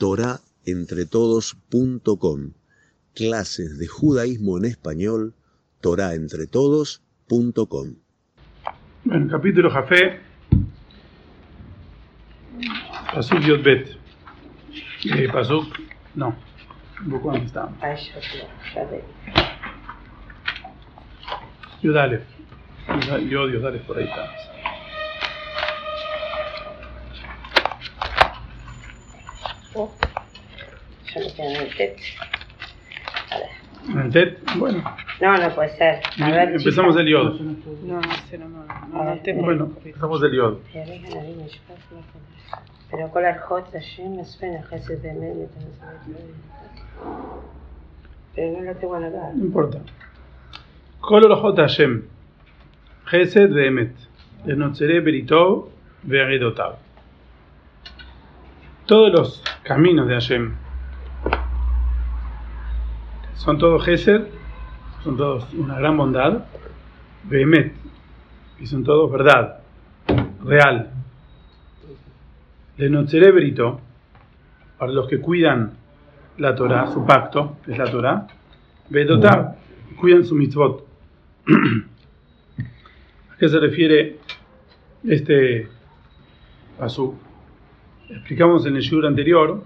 [0.00, 2.52] torahentretodos.com.
[3.14, 5.34] Clases de judaísmo en español,
[5.82, 7.96] torahentretodos.com.
[9.04, 10.20] Bueno, capítulo Jafé,
[13.12, 13.98] Pasuk Yotbet.
[15.04, 15.66] Eh, Pasuk,
[16.14, 16.34] no,
[17.30, 17.78] antes estábamos.
[21.82, 22.22] Yudalef.
[23.28, 24.59] Yo, Yudalef, por ahí estamos.
[29.74, 29.90] o
[31.14, 31.96] yo no tengo el TET.
[33.30, 34.04] A ver.
[34.04, 34.38] ¿El TET?
[34.56, 34.82] Bueno.
[35.20, 36.00] No, no puede ser.
[36.20, 37.02] A ver, empezamos chica.
[37.02, 37.40] el IOD.
[37.82, 38.64] No, no sé, no, no.
[38.64, 40.58] no, no bueno, empezamos el IOD.
[42.90, 45.48] Pero con la Hot Hashem me suena Jesús de medio.
[48.34, 49.34] Pero no lo tengo anotar.
[49.34, 49.78] No importa.
[51.00, 52.04] Color Hot Hashem.
[53.06, 53.94] Gesed Behemet.
[54.46, 55.68] Enocere Beritov
[56.02, 56.89] Veagedotav.
[58.90, 60.52] Todos los caminos de Hashem
[63.34, 64.22] son todos Gesed,
[65.04, 66.46] son todos una gran bondad,
[67.22, 67.72] Behemet,
[68.58, 69.60] y son todos verdad,
[70.42, 70.90] real.
[72.76, 73.80] Berito,
[74.76, 75.74] para los que cuidan
[76.38, 78.26] la Torah, su pacto, es la Torah,
[78.88, 79.54] Bedotav,
[80.00, 80.84] cuidan su mitzvot.
[83.30, 84.18] ¿A qué se refiere
[85.04, 85.68] este
[86.76, 87.29] pasú?
[88.10, 89.62] Explicamos en el shiur anterior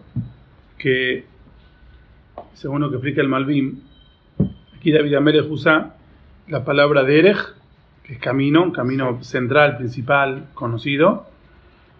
[0.79, 1.25] que,
[2.55, 3.81] según lo que explica el Malvim,
[4.77, 5.97] aquí David Amelech usa
[6.49, 7.39] la palabra derech,
[8.03, 11.27] que es camino, camino central, principal, conocido,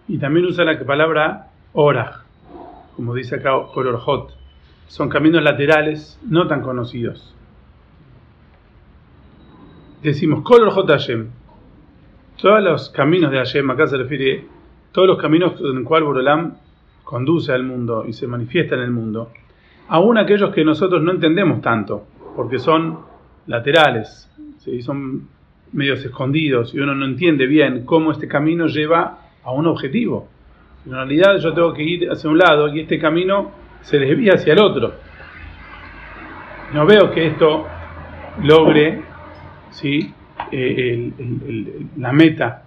[0.07, 2.23] y también usa la palabra oraj,
[2.95, 4.31] como dice acá Kororjot.
[4.87, 7.35] Son caminos laterales no tan conocidos
[10.05, 11.29] decimos Kolor J Hashem.
[12.39, 14.45] Todos los caminos de Hashem, acá se refiere
[14.95, 16.53] todos los caminos en los cuales Borolam
[17.03, 19.29] conduce al mundo y se manifiesta en el mundo,
[19.89, 22.99] aún aquellos que nosotros no entendemos tanto, porque son
[23.45, 24.81] laterales, ¿sí?
[24.81, 25.27] son
[25.73, 30.29] medios escondidos y uno no entiende bien cómo este camino lleva a un objetivo.
[30.85, 34.53] En realidad yo tengo que ir hacia un lado y este camino se desvía hacia
[34.53, 34.93] el otro.
[36.73, 37.67] No veo que esto
[38.41, 39.03] logre
[39.71, 40.13] ¿sí?
[40.51, 41.11] Eh,
[41.97, 42.64] la meta,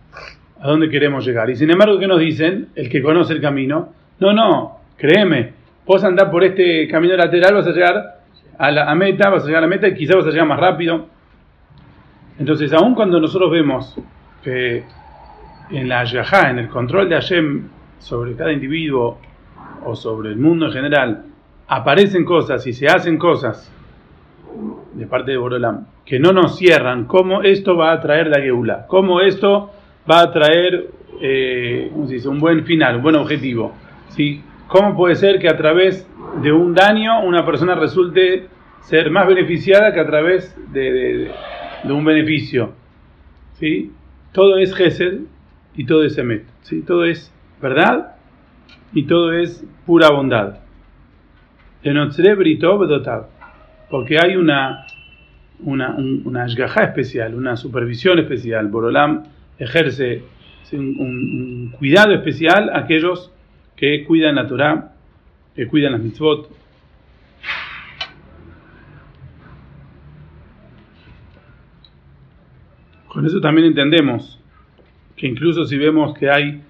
[0.60, 1.50] a dónde queremos llegar.
[1.50, 2.69] Y sin embargo, ¿qué nos dicen?
[2.74, 5.52] El que conoce el camino, no, no, créeme,
[5.86, 8.19] vos andar por este camino lateral, vas a llegar
[8.58, 10.46] a la a meta, vas a llegar a la meta y quizás vas a llegar
[10.46, 11.06] más rápido.
[12.38, 13.96] Entonces, aun cuando nosotros vemos
[14.42, 14.84] que
[15.70, 19.19] en la yajá, en el control de Hashem sobre cada individuo
[19.84, 21.25] o sobre el mundo en general,
[21.69, 23.72] aparecen cosas y se hacen cosas
[24.94, 28.86] de parte de Borolam, que no nos cierran, cómo esto va a traer la Geula,
[28.88, 29.70] cómo esto
[30.10, 31.91] va a traer eh,
[32.26, 33.74] un buen final, un buen objetivo.
[34.10, 34.42] ¿sí?
[34.69, 36.08] ¿Cómo puede ser que a través
[36.42, 38.46] de un daño una persona resulte
[38.80, 41.30] ser más beneficiada que a través de,
[41.84, 42.72] un beneficio?
[43.54, 43.92] ¿sí?
[44.32, 45.20] Todo es Gesed
[45.74, 46.44] y todo es Emet.
[46.62, 46.82] ¿sí?
[46.82, 48.16] Todo es verdad
[48.92, 50.58] y todo es pura bondad.
[53.90, 54.84] Porque hay una
[55.60, 56.46] una, un- una
[56.84, 58.69] especial, una supervisión especial.
[58.69, 59.25] Borolam
[59.58, 60.22] ejerce
[60.72, 63.30] un, cuidado especial a aquellos
[63.76, 64.92] que cuidan la Torah,
[65.54, 66.50] que cuidan las mitzvot.
[73.08, 74.38] Con eso también entendemos
[75.16, 76.62] que incluso si vemos que hay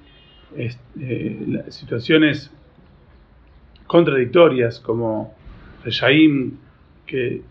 [0.56, 2.50] es- eh, situaciones
[3.87, 5.34] contradictorias como
[5.84, 6.53] Reshaim,
[7.06, 7.43] que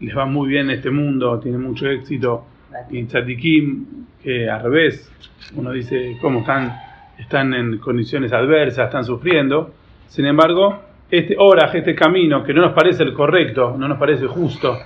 [0.00, 2.46] les va muy bien en este mundo, tienen mucho éxito,
[2.90, 5.10] y Tzadikim, que al revés,
[5.54, 6.74] uno dice cómo están,
[7.18, 9.74] están en condiciones adversas, están sufriendo.
[10.08, 14.26] Sin embargo, este oraj, este camino que no nos parece el correcto, no nos parece
[14.26, 14.78] justo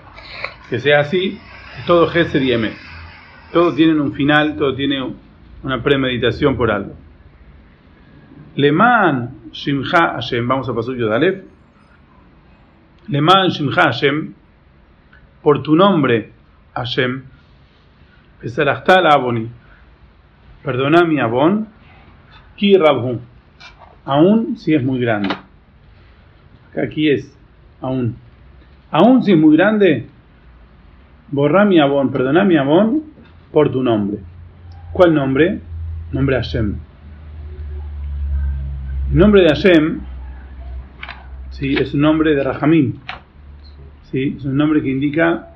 [0.69, 1.39] que sea así,
[1.79, 2.75] es todo Gesed y Emet.
[3.53, 5.15] Todo tiene un final, todo tiene
[5.63, 6.95] una premeditación por algo.
[8.57, 11.43] Leman Shimcha Hashem, vamos a pasar Yodalef.
[13.09, 14.35] Leman Shimcha Hashem,
[15.43, 16.33] por tu nombre,
[16.75, 17.23] Hashem,
[18.41, 19.49] Pesarachtal Aboni,
[20.63, 21.67] perdona mi Abon,
[22.57, 23.19] Ki Rabhu,
[24.05, 25.35] aún si es muy grande.
[26.81, 27.37] Aquí es,
[27.81, 28.17] aún.
[28.91, 30.07] Aún si es muy grande,
[31.33, 33.03] borra mi Abon, perdona mi Abon,
[33.53, 34.19] por tu nombre.
[34.93, 35.61] ¿Cuál nombre?
[36.13, 36.77] Nombre Hashem.
[39.11, 40.01] El nombre de Hashem
[41.51, 41.75] ¿sí?
[41.75, 42.95] es un nombre de Rahamim.
[44.11, 44.37] ¿sí?
[44.39, 45.55] Es un nombre que indica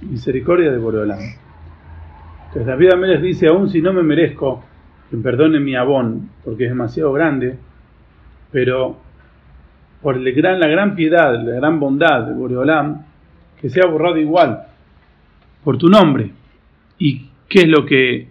[0.00, 1.20] misericordia de Boreolam.
[2.66, 4.64] David Amélez dice, aún si no me merezco
[5.10, 7.56] que perdone mi abón, porque es demasiado grande,
[8.50, 8.96] pero
[10.02, 13.04] por el gran, la gran piedad, la gran bondad de Boreolam,
[13.60, 14.66] que sea borrado igual
[15.64, 16.30] por tu nombre.
[16.98, 18.28] ¿Y qué es lo que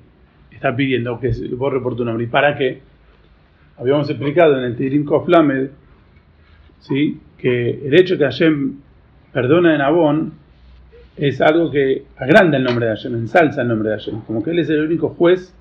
[0.52, 2.26] está pidiendo que se borre por tu nombre?
[2.26, 2.82] ¿Y para qué?
[3.78, 5.70] Habíamos explicado en el Tirim Koflamed
[6.80, 7.20] ¿sí?
[7.38, 8.80] que el hecho que Hashem
[9.32, 10.34] perdona en Abón
[11.18, 14.52] es algo que agranda el nombre de Hashem, ensalza el nombre de Hashem, como que
[14.52, 15.54] Él es el único juez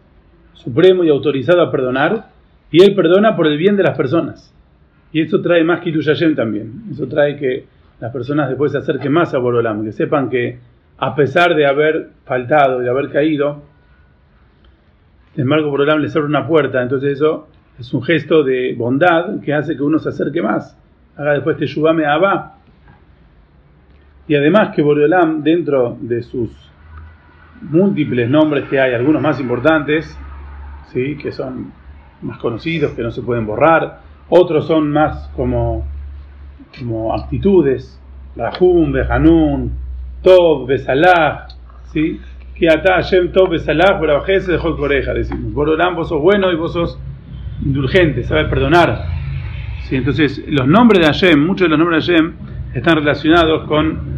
[0.53, 2.27] supremo y autorizado a perdonar,
[2.71, 4.53] y Él perdona por el bien de las personas.
[5.13, 6.83] Y eso trae más que Hashem también.
[6.91, 7.65] Eso trae que
[8.01, 10.59] las personas después se acerquen más a Borolam, que sepan que
[10.99, 13.63] a pesar de haber faltado, de haber caído,
[15.35, 17.49] sin embargo Borolam les abre una puerta, entonces eso
[17.79, 20.79] es un gesto de bondad que hace que uno se acerque más.
[21.17, 22.56] Haga después te yubame Abba.
[24.29, 26.51] Y además que Borolam, dentro de sus
[27.63, 30.19] múltiples nombres que hay, algunos más importantes,
[30.93, 31.17] ¿sí?
[31.17, 31.73] que son
[32.23, 35.87] más conocidos, que no se pueden borrar, otros son más como,
[36.79, 38.01] como actitudes,
[38.35, 39.73] Rahum, Behanun,
[40.23, 41.47] Tov, Besalah,
[41.93, 42.21] ¿sí?
[42.55, 45.53] Que ata Hashem Tov, Besalah, pero de Hol Coreja, decimos.
[45.53, 46.99] Borolam, vos sos bueno y vos sos
[47.65, 49.05] indulgente, sabes perdonar.
[49.85, 49.97] ¿Sí?
[49.97, 52.33] Entonces, los nombres de Hashem, muchos de los nombres de Hashem,
[52.75, 54.16] están relacionados con,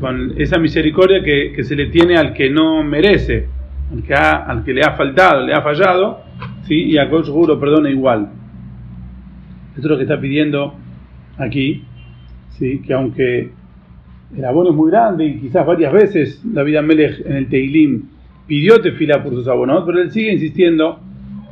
[0.00, 3.48] con esa misericordia que, que, se le tiene al que no merece,
[3.92, 6.20] al que, al que le ha faltado, le ha fallado,
[6.62, 6.74] ¿sí?
[6.74, 8.28] y a Coach lo perdona igual.
[9.70, 10.74] Esto es lo que está pidiendo
[11.38, 11.82] aquí,
[12.50, 12.80] ¿sí?
[12.86, 13.50] que aunque
[14.36, 18.02] el abono es muy grande y quizás varias veces David Amelech en el Teilim
[18.46, 21.00] pidió tefila por sus abonos, pero él sigue insistiendo,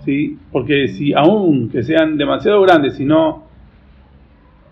[0.04, 0.38] ¿sí?
[0.50, 3.44] porque si aún que sean demasiado grandes, si no,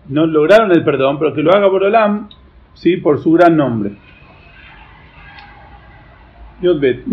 [0.07, 2.29] no lograron el perdón, pero que lo haga por Olam,
[2.73, 2.97] ¿sí?
[2.97, 3.91] por su gran nombre.
[6.61, 7.05] Yodbet,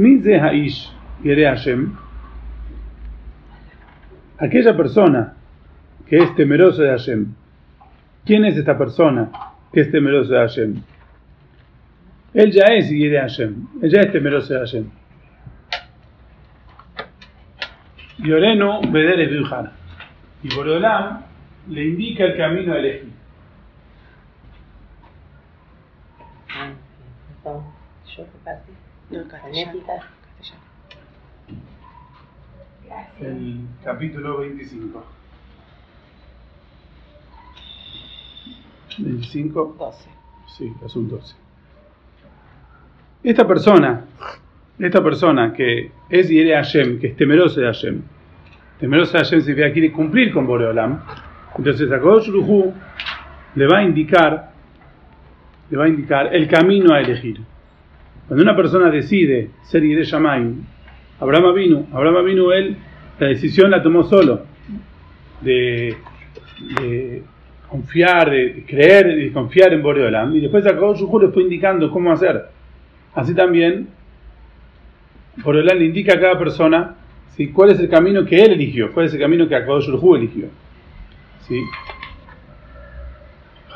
[0.43, 0.93] Haish
[4.39, 5.35] aquella persona
[6.07, 7.35] que es temeroso de Hashem.
[8.25, 9.31] ¿Quién es esta persona
[9.73, 10.83] que es temeroso de Hashem?
[12.35, 13.69] Él ya es y Hashem.
[13.83, 14.85] Él ya es temeroso de Hashem.
[18.19, 19.73] Yoreno Beder Viujar.
[20.43, 21.23] Y Borolam
[21.69, 23.18] le indica el camino a elegir.
[33.21, 35.05] El capítulo 25.
[38.99, 39.77] 25.
[39.79, 40.11] 12.
[40.57, 41.37] Sí, asunto 12.
[43.23, 44.05] Esta persona,
[44.79, 48.03] esta persona que es Yere Hashem, que es temeroso de Hashem,
[48.79, 51.03] temeroso de Hashem significa que quiere cumplir con Boreolam,
[51.57, 52.31] entonces a Kodosh
[53.55, 54.53] le va a indicar,
[55.71, 57.41] le va a indicar el camino a elegir.
[58.27, 60.63] Cuando una persona decide ser Shamayim,
[61.21, 62.77] Abraham vino, Abraham vino él,
[63.19, 64.43] la decisión la tomó solo
[65.41, 65.97] de,
[67.69, 70.37] confiar, de creer y confiar en Boreolam.
[70.37, 72.47] Y después acabó su le fue indicando cómo hacer.
[73.15, 73.89] Así también,
[75.37, 76.97] Boreolam le indica a cada persona
[77.37, 77.49] ¿sí?
[77.49, 80.47] cuál es el camino que él eligió, cuál es el camino que acabó su eligió.
[81.47, 81.61] ¿sí?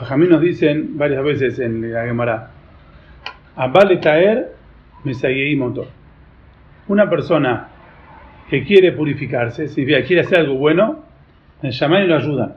[0.03, 2.51] Jajamí nos dicen varias veces en la Gemara,
[3.55, 4.53] Abale Taer
[5.57, 5.87] Motor.
[6.89, 7.69] Una persona
[8.51, 11.05] que quiere purificarse, si quiere hacer algo bueno,
[11.63, 12.57] el Shaman lo ayuda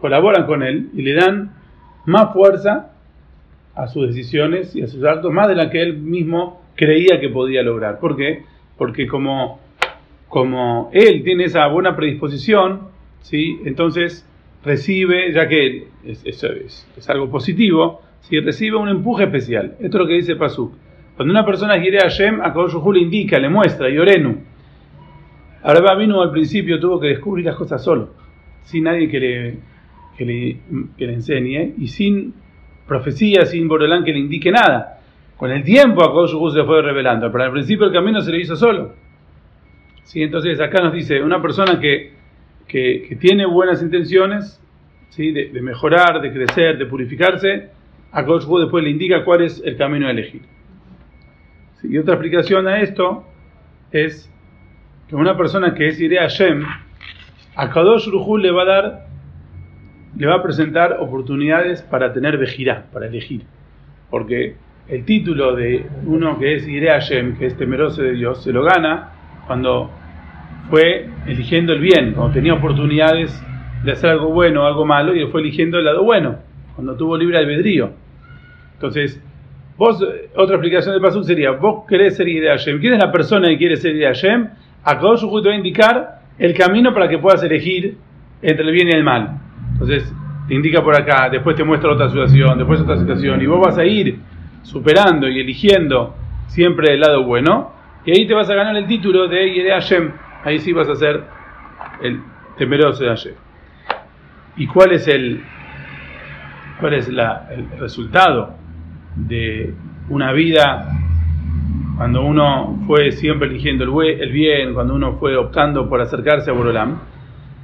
[0.00, 1.52] colaboran con él y le dan
[2.06, 2.92] más fuerza
[3.74, 7.28] a sus decisiones y a sus actos, más de la que él mismo creía que
[7.28, 7.98] podía lograr.
[7.98, 8.44] ¿Por qué?
[8.76, 9.60] Porque como,
[10.28, 12.88] como él tiene esa buena predisposición,
[13.20, 13.60] ¿sí?
[13.64, 14.27] entonces
[14.64, 18.40] recibe, ya que es, algo positivo, ¿sí?
[18.40, 19.76] recibe un empuje especial.
[19.80, 20.72] Esto es lo que dice Pasuk.
[21.16, 24.38] Cuando una persona quiere a Hashem, a Kadosh le indica, le muestra, y Orenu.
[25.62, 28.14] Ahora vino al principio, tuvo que descubrir las cosas solo,
[28.62, 29.58] sin nadie que le
[30.18, 32.34] que le, enseñe y sin
[32.86, 34.98] profecía, sin Borolán que le indique nada.
[35.36, 38.56] Con el tiempo a se fue revelando, pero al principio el camino se le hizo
[38.56, 38.94] solo.
[40.02, 40.22] ¿Sí?
[40.22, 42.14] Entonces acá nos dice, una persona que,
[42.68, 44.62] que, tiene buenas intenciones
[45.08, 45.32] ¿sí?
[45.32, 47.70] de, mejorar, de crecer, de purificarse,
[48.12, 50.42] a Kadosh después le indica cuál es el camino a elegir.
[51.82, 53.24] Y otra explicación a esto
[53.90, 54.30] es
[55.08, 56.64] que una persona que es Irea Hashem,
[57.56, 59.08] a Kadosh le va a dar
[60.16, 63.42] le va a presentar oportunidades para tener vejirá, para elegir.
[64.10, 64.56] Porque
[64.88, 68.62] el título de uno que es Ire Hashem, que es temeroso de Dios, se lo
[68.64, 69.12] gana
[69.46, 69.90] cuando
[70.70, 73.44] fue eligiendo el bien, cuando tenía oportunidades
[73.84, 76.36] de hacer algo bueno o algo malo y fue eligiendo el lado bueno,
[76.74, 77.90] cuando tuvo libre albedrío.
[78.74, 79.22] Entonces,
[79.76, 80.02] vos,
[80.36, 82.80] otra explicación del paso sería, vos querés ser Ire Hashem.
[82.80, 84.48] ¿Quién es la persona que quiere ser Ire Hashem?
[84.84, 87.96] A cada te va a indicar el camino para que puedas elegir
[88.42, 89.40] entre el bien y el mal.
[89.72, 90.14] Entonces,
[90.46, 93.78] te indica por acá, después te muestra otra situación, después otra situación, y vos vas
[93.78, 94.18] a ir
[94.62, 96.14] superando y eligiendo
[96.46, 97.72] siempre el lado bueno,
[98.04, 100.12] y ahí te vas a ganar el título de Yere Hashem.
[100.48, 101.24] Ahí sí vas a ser
[102.00, 102.22] el
[102.56, 103.34] temeroso de Hashem.
[104.56, 105.44] ¿Y cuál es el,
[106.80, 108.54] cuál es la, el resultado
[109.14, 109.74] de
[110.08, 110.88] una vida
[111.98, 116.98] cuando uno fue siempre eligiendo el, bien, cuando uno fue optando por acercarse a Borolam?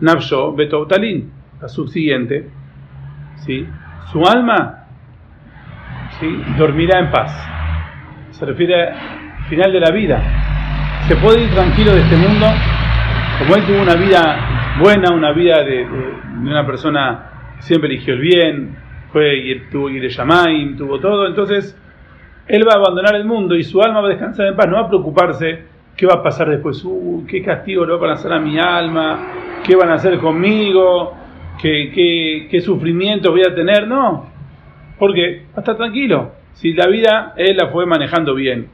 [0.00, 2.50] Nafsho Betoutalin, la subsiguiente,
[3.46, 3.66] ¿sí?
[4.12, 4.88] su alma
[6.20, 6.28] ¿sí?
[6.58, 7.32] dormirá en paz.
[8.32, 10.22] Se refiere al final de la vida.
[11.08, 12.46] Se puede ir tranquilo de este mundo,
[13.38, 15.86] como él tuvo una vida buena, una vida de,
[16.40, 18.76] una persona que siempre eligió el bien,
[19.12, 21.78] fue y tuvo ir Yamaim, tuvo todo, entonces
[22.46, 24.74] él va a abandonar el mundo y su alma va a descansar en paz, no
[24.74, 25.62] va a preocuparse
[25.96, 29.62] qué va a pasar después, uh, qué castigo le van a hacer a mi alma,
[29.64, 31.14] qué van a hacer conmigo,
[31.60, 34.30] qué, qué, sufrimiento voy a tener, no,
[34.98, 38.68] porque va a estar tranquilo, si la vida él la fue manejando bien,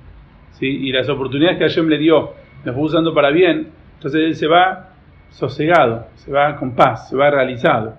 [0.52, 0.67] ¿sí?
[0.67, 2.33] y las oportunidades que Hashem le dio
[2.64, 4.95] las fue usando para bien, entonces él se va
[5.28, 7.99] sosegado, se va con paz, se va realizado.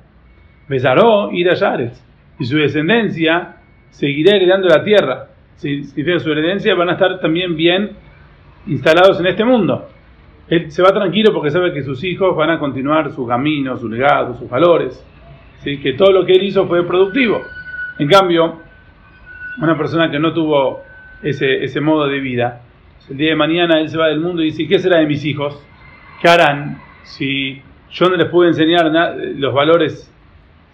[0.67, 2.03] Besaró ir a Yares,
[2.39, 3.57] y su descendencia
[3.91, 5.27] seguirá heredando la tierra.
[5.57, 7.91] Si significa su herencia, van a estar también bien
[8.65, 9.89] instalados en este mundo.
[10.47, 13.87] Él se va tranquilo porque sabe que sus hijos van a continuar su camino, su
[13.87, 15.05] legado, sus valores.
[15.59, 15.77] ¿sí?
[15.77, 17.43] Que todo lo que él hizo fue productivo.
[17.99, 18.59] En cambio,
[19.61, 20.81] una persona que no tuvo
[21.21, 22.61] ese, ese modo de vida,
[23.07, 25.23] el día de mañana él se va del mundo y dice, ¿qué será de mis
[25.25, 25.63] hijos?
[26.21, 26.29] ¿Qué
[27.03, 28.91] si yo no les puedo enseñar
[29.35, 30.13] los valores,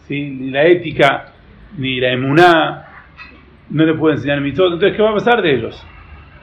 [0.10, 1.32] ni la ética,
[1.77, 2.86] ni la emuná,
[3.70, 4.74] no les puedo enseñar mi todo?
[4.74, 5.88] Entonces, ¿qué va a pasar de ellos?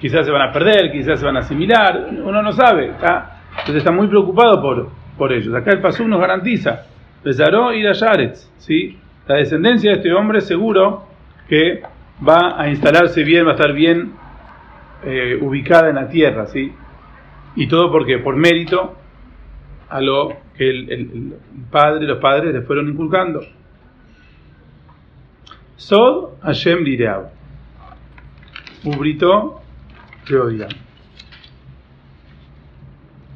[0.01, 2.87] Quizás se van a perder, quizás se van a asimilar, uno no sabe.
[2.87, 5.55] Entonces está muy preocupado por, por ellos.
[5.55, 6.87] Acá el Pasú nos garantiza,
[7.23, 8.99] Besaró y Yaretz, ¿sí?
[9.27, 11.07] La descendencia de este hombre seguro
[11.49, 11.83] que
[12.27, 14.13] va a instalarse bien, va a estar bien
[15.05, 16.73] eh, ubicada en la tierra, ¿sí?
[17.57, 18.97] Y todo porque por mérito
[19.89, 21.35] a lo que el,
[21.71, 23.41] padre, los padres le fueron inculcando.
[25.77, 27.31] Sod Hashem Lireab.
[28.85, 29.61] Ubrito
[30.27, 30.69] Teodia.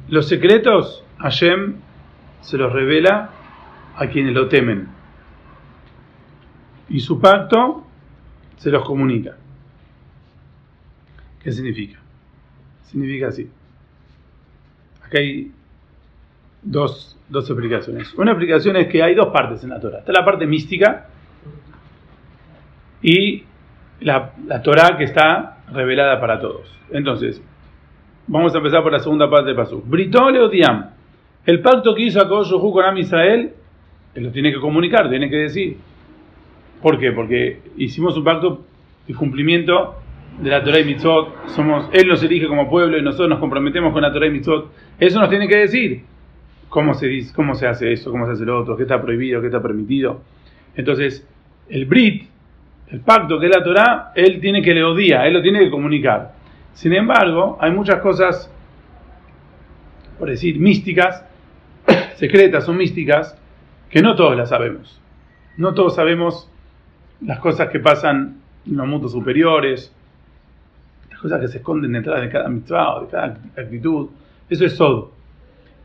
[0.09, 1.75] Los secretos Hashem
[2.41, 3.29] se los revela
[3.95, 4.87] a quienes lo temen.
[6.89, 7.85] Y su pacto
[8.57, 9.37] se los comunica.
[11.43, 11.99] ¿Qué significa?
[12.83, 13.49] Significa así.
[15.09, 15.51] Acá hay
[16.61, 18.13] dos, dos explicaciones.
[18.13, 19.99] Una explicación es que hay dos partes en la Torah.
[19.99, 21.07] Está la parte mística
[23.01, 23.43] y
[24.01, 26.71] la, la Torah que está revelada para todos.
[26.91, 27.41] Entonces,
[28.27, 29.81] vamos a empezar por la segunda parte del paso.
[29.83, 30.91] Britole odiam.
[31.43, 33.51] El pacto que hizo Akosh con Am Israel,
[34.13, 35.77] él lo tiene que comunicar, tiene que decir.
[36.83, 37.11] ¿Por qué?
[37.13, 38.63] Porque hicimos un pacto
[39.07, 39.98] de cumplimiento
[40.41, 41.47] de la Torah y Mitzvot.
[41.49, 44.71] Somos, él nos elige como pueblo y nosotros nos comprometemos con la Torah y Mitzvot.
[44.99, 46.03] Eso nos tiene que decir
[46.69, 49.41] cómo se, dice, cómo se hace eso, cómo se hace lo otro, qué está prohibido,
[49.41, 50.21] qué está permitido.
[50.75, 51.27] Entonces,
[51.69, 52.29] el Brit,
[52.89, 55.69] el pacto que es la Torah, él tiene que le odia, él lo tiene que
[55.69, 56.33] comunicar.
[56.73, 58.51] Sin embargo, hay muchas cosas,
[60.17, 61.25] por decir, místicas,
[62.15, 63.37] secretas o místicas,
[63.89, 65.01] que no todos las sabemos.
[65.57, 66.49] No todos sabemos
[67.21, 69.93] las cosas que pasan en los mundos superiores,
[71.19, 74.09] las cosas que se esconden detrás de cada mitzvah o de cada actitud.
[74.49, 75.11] Eso es todo.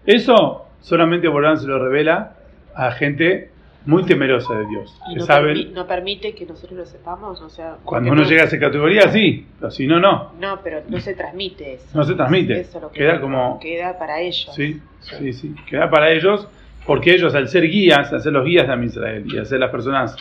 [0.07, 2.37] Eso solamente Borán se lo revela
[2.75, 3.51] a gente
[3.87, 4.97] muy temerosa de Dios.
[5.11, 5.27] ¿Y no,
[5.75, 7.41] no permite que nosotros lo sepamos?
[7.43, 10.33] O sea, Cuando uno llega a esa categoría, sí, pero si no, no.
[10.41, 11.87] No, pero no se transmite eso.
[11.93, 12.67] No se transmite.
[12.93, 13.59] queda como...
[13.61, 14.51] Queda para ellos.
[14.55, 16.49] Sí, sí, sí, Queda para ellos
[16.87, 19.71] porque ellos al ser guías, al ser los guías de Israel y al ser las
[19.71, 20.17] personas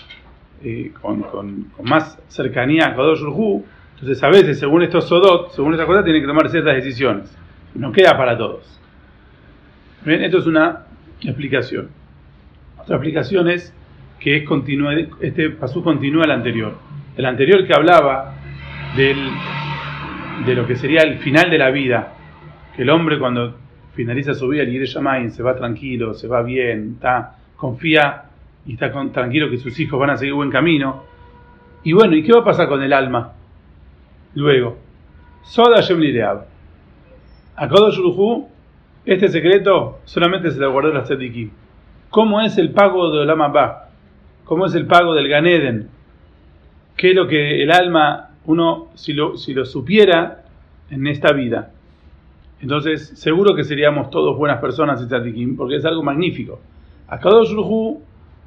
[0.63, 3.65] eh, con, con, más cercanía a Kadosh Urhu,
[4.03, 7.37] entonces a veces, según estos Sodot, según estas cosas, tienen que tomar ciertas decisiones.
[7.73, 8.77] No queda para todos.
[10.03, 10.87] Bien, esto es una
[11.21, 11.87] explicación.
[12.77, 13.73] Otra explicación es
[14.19, 14.43] que es
[15.21, 16.73] este pasú continúa el anterior.
[17.15, 18.35] El anterior que hablaba
[18.97, 19.17] del,
[20.45, 22.13] de lo que sería el final de la vida,
[22.75, 23.55] que el hombre cuando
[23.93, 28.23] finaliza su vida, el Yire se va tranquilo, se va bien, está, confía
[28.65, 31.05] y está tranquilo que sus hijos van a seguir buen camino.
[31.85, 33.35] Y bueno, ¿y qué va a pasar con el alma?
[34.35, 34.77] Luego,
[35.43, 36.45] Soda Shem Lireab.
[37.55, 37.99] A Kodosh
[39.05, 41.51] este secreto solamente se lo guardó la Tzadikim.
[42.09, 43.89] ¿Cómo es el pago de Olam Abba?
[44.45, 45.89] ¿Cómo es el pago del Ganeden?
[46.95, 50.43] ¿Qué es lo que el alma, uno, si lo, si lo supiera
[50.89, 51.71] en esta vida?
[52.61, 56.61] Entonces, seguro que seríamos todos buenas personas y tzadikim, porque es algo magnífico.
[57.07, 57.53] A Kadosh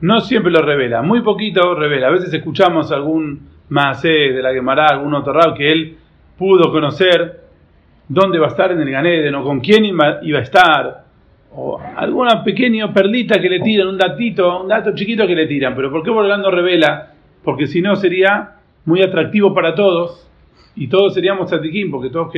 [0.01, 2.09] no siempre lo revela, muy poquito revela.
[2.09, 5.97] A veces escuchamos algún Maasé de la Gemara, algún otro rab que él
[6.39, 7.41] pudo conocer
[8.09, 11.05] dónde va a estar en el Ganeden o con quién iba, a estar,
[11.53, 15.75] o alguna pequeña perlita que le tiran, un datito, un dato chiquito que le tiran.
[15.75, 17.13] Pero ¿por qué Borolán revela?
[17.43, 20.29] Porque si no sería muy atractivo para todos
[20.77, 22.33] y todos seríamos tzatikim, porque todos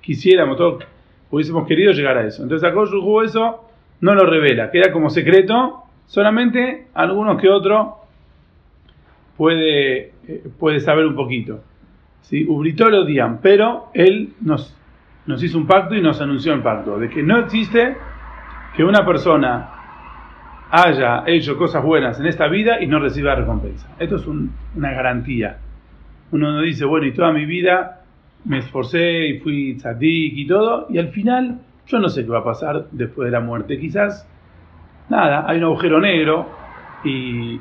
[0.00, 0.84] quisiéramos, todos
[1.30, 2.42] hubiésemos querido llegar a eso.
[2.42, 3.64] Entonces jugó eso
[4.00, 8.03] no lo revela, queda como secreto, solamente algunos que otro
[9.36, 11.62] puede, eh, puede saber un poquito.
[12.22, 12.44] ¿sí?
[12.48, 14.76] Ubritó lo odian, pero él nos,
[15.26, 17.96] nos hizo un pacto y nos anunció el pacto, de que no existe
[18.76, 19.70] que una persona
[20.70, 23.88] haya hecho cosas buenas en esta vida y no reciba recompensa.
[23.98, 25.58] Esto es una garantía.
[26.32, 28.00] Uno no dice, bueno, y toda mi vida
[28.44, 32.40] me esforcé y fui tzadik y todo, y al final yo no sé qué va
[32.40, 33.78] a pasar después de la muerte.
[33.78, 34.28] Quizás,
[35.08, 36.48] nada, hay un agujero negro
[37.04, 37.60] y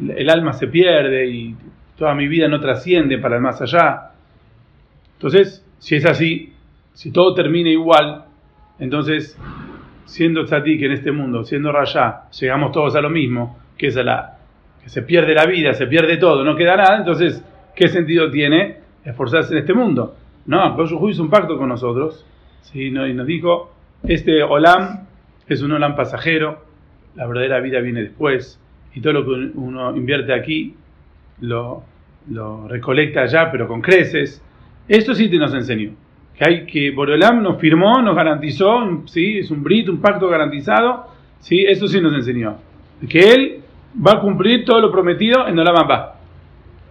[0.00, 1.56] el alma se pierde y
[1.96, 4.12] toda mi vida no trasciende para el más allá.
[5.14, 6.52] Entonces, si es así,
[6.92, 8.24] si todo termina igual,
[8.78, 9.38] entonces,
[10.04, 14.02] siendo tzadik en este mundo, siendo rayá, llegamos todos a lo mismo, que es a
[14.02, 14.38] la
[14.82, 18.76] que se pierde la vida, se pierde todo, no queda nada, entonces, ¿qué sentido tiene
[19.04, 20.16] esforzarse en este mundo?
[20.46, 22.24] No, Koyuhu hizo un pacto con nosotros,
[22.62, 22.86] ¿sí?
[22.86, 23.72] y nos dijo,
[24.04, 25.06] este olam
[25.48, 26.64] es un olam pasajero,
[27.16, 28.60] la verdadera vida viene después,
[28.94, 30.74] y todo lo que uno invierte aquí
[31.40, 31.84] lo,
[32.68, 34.42] recolecta allá, pero con creces.
[34.88, 35.92] Esto sí te nos enseñó.
[36.36, 39.38] Que hay que Boreolam nos firmó, nos garantizó, ¿sí?
[39.38, 41.08] es un brit, un pacto garantizado.
[41.40, 41.64] ¿sí?
[41.66, 42.56] Eso sí nos enseñó.
[43.08, 43.60] Que Él
[43.94, 46.16] va a cumplir todo lo prometido en Olam Abba.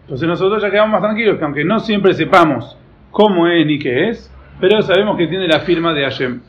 [0.02, 2.78] Entonces nosotros ya quedamos más tranquilos, que aunque no siempre sepamos
[3.12, 6.42] cómo es ni qué es, pero sabemos que tiene la firma de Hashem.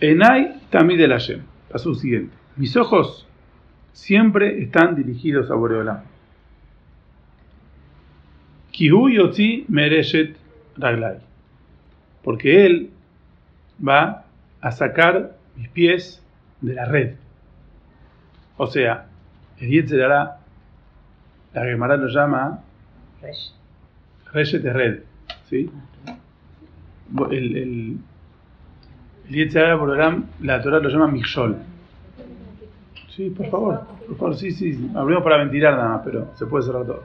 [0.00, 1.53] Enay también del Hashem.
[1.74, 2.32] Pasó siguiente.
[2.54, 3.26] Mis ojos
[3.92, 6.04] siempre están dirigidos a Boreolam.
[8.70, 10.36] Kihu Yotzi Mereshet
[10.76, 11.18] Raglai.
[12.22, 12.90] Porque él
[13.84, 14.24] va
[14.60, 16.22] a sacar mis pies
[16.60, 17.16] de la red.
[18.56, 19.08] O sea,
[19.58, 20.38] el será
[21.54, 22.62] la Gemara lo llama
[24.32, 25.00] Reshet de red.
[25.50, 25.68] ¿sí?
[27.32, 27.98] El, el,
[29.28, 31.56] el Yetzirah Boreolam, la Torah lo llama Mishol.
[33.08, 36.64] Sí, por favor, por favor, sí, sí, abrimos para ventilar nada más, pero se puede
[36.64, 37.04] cerrar todo.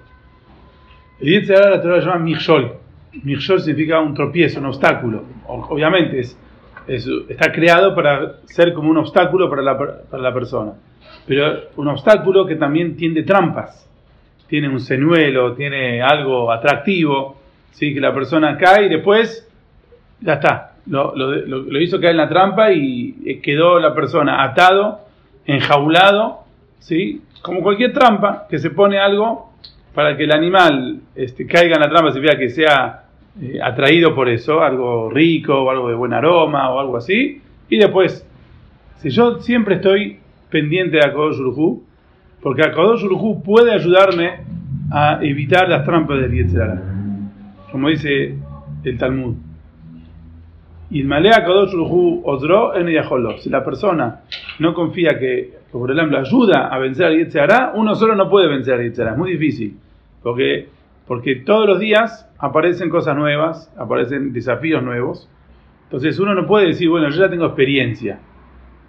[1.19, 2.73] El Yetzirah la Torah lo llama Mishol.
[3.23, 5.23] Mishol significa un tropiezo, un obstáculo.
[5.47, 6.37] Obviamente es,
[6.87, 10.73] está creado para ser como un obstáculo para la, para la persona.
[11.25, 13.87] Pero un obstáculo que también tiene trampas.
[14.47, 17.37] Tiene un señuelo, tiene algo atractivo,
[17.71, 17.93] ¿sí?
[17.93, 19.47] que la persona cae y después
[20.21, 24.99] ya está, lo, hizo caer en la trampa y quedó la persona atado,
[25.45, 26.39] enjaulado,
[26.79, 27.21] ¿sí?
[27.41, 29.51] como cualquier trampa, que se pone algo
[29.93, 33.03] para que el animal este, caiga en la trampa, significa que sea
[33.41, 37.77] eh, atraído por eso, algo rico o algo de buen aroma o algo así, y
[37.77, 38.25] después,
[38.97, 41.83] si yo siempre estoy pendiente de Akodosh Urujú,
[42.41, 44.41] porque Akodosh Urujú puede ayudarme
[44.91, 46.81] a evitar las trampas del Yetzirah,
[47.71, 48.35] como dice
[48.83, 49.35] el Talmud.
[53.39, 54.21] Si la persona
[54.57, 58.73] no confía que, por ejemplo, ayuda a vencer al Yetzirah, uno solo no puede vencer
[58.73, 59.77] al Yetzirah, es muy difícil.
[60.23, 60.67] Porque,
[61.07, 65.29] porque todos los días aparecen cosas nuevas, aparecen desafíos nuevos.
[65.83, 68.19] Entonces uno no puede decir, bueno, yo ya tengo experiencia.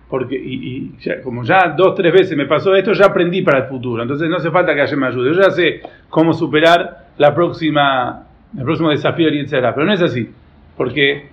[0.09, 4.03] Porque, y, como ya dos, tres veces me pasó esto, ya aprendí para el futuro.
[4.03, 5.35] Entonces no hace falta que alguien me ayude.
[5.35, 9.75] Yo ya sé cómo superar la próxima, el próximo desafío del Yetzirah.
[9.75, 10.29] Pero no es así.
[10.77, 11.29] Porque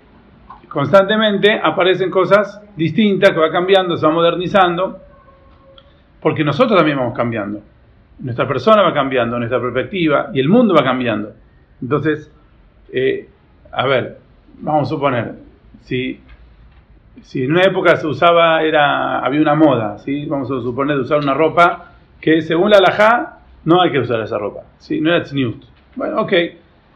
[0.69, 4.99] constantemente aparecen cosas distintas que va cambiando, se va modernizando,
[6.21, 7.62] porque nosotros también vamos cambiando.
[8.19, 11.34] Nuestra persona va cambiando, nuestra perspectiva y el mundo va cambiando.
[11.82, 12.32] Entonces,
[12.91, 13.30] eh,
[13.71, 14.17] a ver,
[14.60, 15.36] vamos a suponer,
[15.82, 16.19] si,
[17.21, 20.25] si en una época se usaba, era, había una moda, ¿sí?
[20.25, 24.21] vamos a suponer de usar una ropa que según la alajá no hay que usar
[24.21, 24.99] esa ropa, ¿sí?
[24.99, 25.63] no era tzniut.
[25.95, 26.34] Bueno, ok,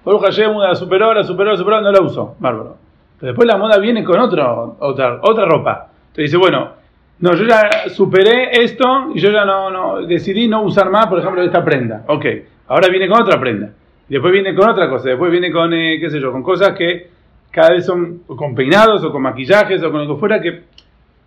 [0.04, 2.78] Baruch Hashem, una superó, la superó, no la uso, bárbaro.
[3.22, 5.90] Pero después la moda viene con otra, otra ropa.
[6.12, 6.72] Te dice, bueno,
[7.20, 11.44] no, yo ya superé esto y yo ya no, decidí no usar más, por ejemplo,
[11.44, 12.04] esta prenda.
[12.08, 12.26] Ok,
[12.68, 13.70] ahora viene con otra prenda.
[14.10, 17.12] Después viene con otra cosa, después viene con, eh, qué sé yo, con cosas que
[17.52, 20.64] cada vez son con peinados o con maquillajes o con lo que fuera, que,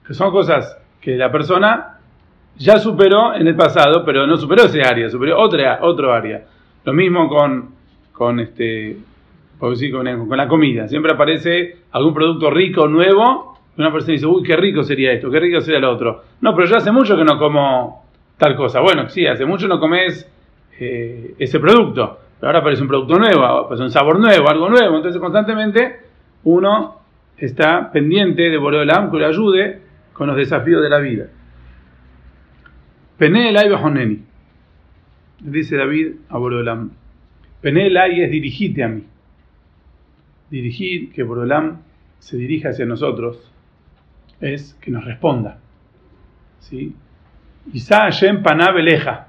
[0.04, 1.98] que son cosas que la persona
[2.56, 6.42] ya superó en el pasado, pero no superó ese área, superó otra, otro área.
[6.84, 7.70] Lo mismo con,
[8.12, 8.96] con este,
[9.90, 10.88] con, con, la comida.
[10.88, 15.40] Siempre aparece algún producto rico, nuevo, Una persona dice, uy, qué rico sería esto, qué
[15.40, 16.22] rico sería lo otro.
[16.40, 18.04] No, pero yo hace mucho que no como
[18.36, 18.80] tal cosa.
[18.80, 20.30] Bueno, sí, hace mucho no comes
[20.78, 22.18] eh, ese producto.
[22.38, 24.96] Pero ahora aparece un producto nuevo, aparece un sabor nuevo, algo nuevo.
[24.96, 26.00] Entonces constantemente
[26.44, 27.00] uno
[27.36, 31.26] está pendiente de Boreolam que le ayude con los desafíos de la vida.
[33.18, 34.22] Penelai Honeni.
[35.40, 36.90] Dice David a Boreolam.
[37.60, 39.04] Penelai es dirigite a mí.
[40.54, 41.80] Dirigir, que Boreolam
[42.20, 43.50] se dirija hacia nosotros
[44.40, 45.58] es que nos responda.
[46.60, 46.94] ¿Sí?
[47.72, 49.26] Isa Hashem Panabeleja,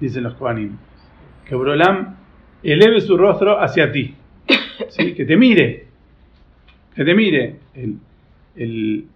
[0.00, 0.78] dicen los Kohanim.
[1.44, 2.16] Que Brolam
[2.62, 4.14] eleve su rostro hacia ti.
[4.88, 5.12] ¿Sí?
[5.12, 5.86] Que te mire.
[6.94, 7.56] Que te mire.
[7.74, 7.98] El,
[8.56, 9.06] el,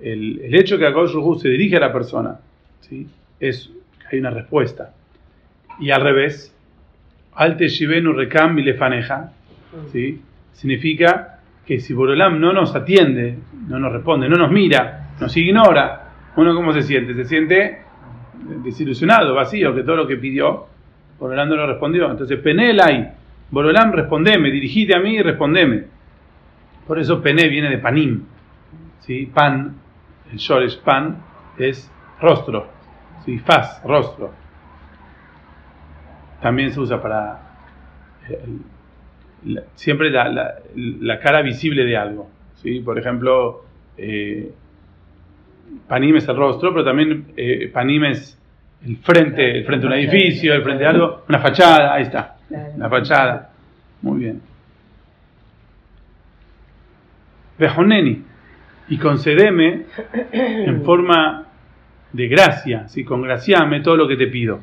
[0.00, 2.40] el, hecho que Akadosh se dirige a la persona.
[2.80, 3.06] ¿sí?
[3.40, 3.70] Es
[4.10, 4.94] hay una respuesta.
[5.78, 6.56] Y al revés,
[7.34, 9.34] Alte Shivenu Rekam Milefaneja.
[9.92, 10.22] ¿sí?
[10.54, 13.38] Significa que si Borolam no nos atiende,
[13.68, 17.14] no nos responde, no nos mira, nos ignora, uno cómo se siente?
[17.14, 17.82] Se siente
[18.64, 20.66] desilusionado, vacío, que todo lo que pidió,
[21.18, 22.10] Borolam no lo respondió.
[22.10, 23.12] Entonces, Penelai,
[23.50, 25.84] Borolam, respondeme, dirigite a mí y respondeme.
[26.86, 28.24] Por eso Pené viene de panim,
[29.00, 29.26] ¿sí?
[29.32, 29.74] pan,
[30.30, 31.22] el shoresh pan,
[31.56, 31.90] es
[32.20, 32.68] rostro,
[33.24, 33.38] ¿sí?
[33.38, 34.32] faz, rostro.
[36.42, 37.40] También se usa para
[39.74, 42.30] siempre la, la, cara visible de algo.
[42.62, 42.80] ¿sí?
[42.80, 43.64] Por ejemplo,
[43.96, 44.50] eh,
[45.88, 48.38] panim es el rostro, pero también eh, panim es
[48.86, 52.36] el frente, el frente de un edificio, el frente de algo, una fachada, ahí está,
[52.76, 53.50] la fachada.
[54.02, 54.40] Muy bien.
[57.58, 58.22] Vejoneni,
[58.88, 59.86] y concedeme
[60.32, 61.46] en forma
[62.12, 63.04] de gracia, ¿sí?
[63.04, 64.60] congraciame todo lo que te pido.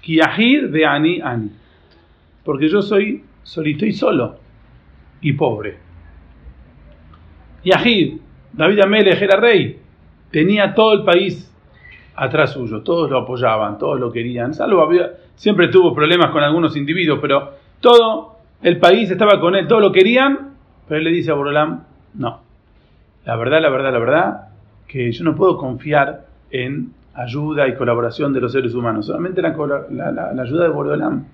[0.00, 1.50] Kiahid de ani ani,
[2.44, 4.36] porque yo soy solito y solo
[5.22, 5.78] y pobre.
[7.64, 8.18] Yahid,
[8.52, 9.80] David Amelech era rey,
[10.30, 11.50] tenía todo el país
[12.14, 14.90] atrás suyo, todos lo apoyaban, todos lo querían, salvo
[15.34, 19.92] siempre tuvo problemas con algunos individuos, pero todo el país estaba con él, todos lo
[19.92, 20.50] querían,
[20.86, 21.84] pero él le dice a Borolam,
[22.14, 22.40] no,
[23.24, 24.48] la verdad, la verdad, la verdad,
[24.86, 29.56] que yo no puedo confiar en ayuda y colaboración de los seres humanos, solamente la,
[29.90, 31.24] la ayuda de Borolam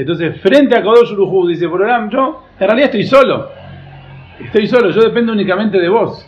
[0.00, 3.50] entonces, frente a Uruhu, dice Borolam, yo en realidad estoy solo.
[4.38, 6.26] Estoy solo, yo dependo únicamente de vos.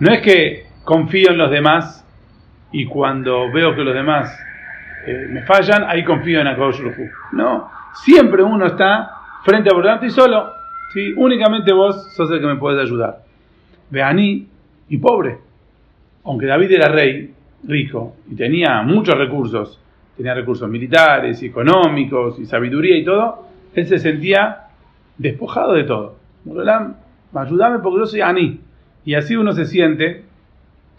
[0.00, 2.04] No es que confío en los demás
[2.72, 4.36] y cuando veo que los demás
[5.06, 7.08] eh, me fallan, ahí confío en Uruhu.
[7.32, 7.70] No,
[8.04, 9.12] siempre uno está
[9.44, 10.52] frente a Borolam, estoy solo.
[10.92, 11.12] ¿sí?
[11.16, 13.18] Únicamente vos sos el que me puedes ayudar.
[13.90, 14.48] Veaní
[14.88, 15.38] y pobre.
[16.24, 19.80] Aunque David era rey, rico, y tenía muchos recursos,
[20.16, 24.68] tenía recursos militares y económicos y sabiduría y todo, él se sentía
[25.18, 26.16] despojado de todo.
[27.34, 28.60] ayúdame porque yo soy Ani.
[29.04, 30.24] Y así uno se siente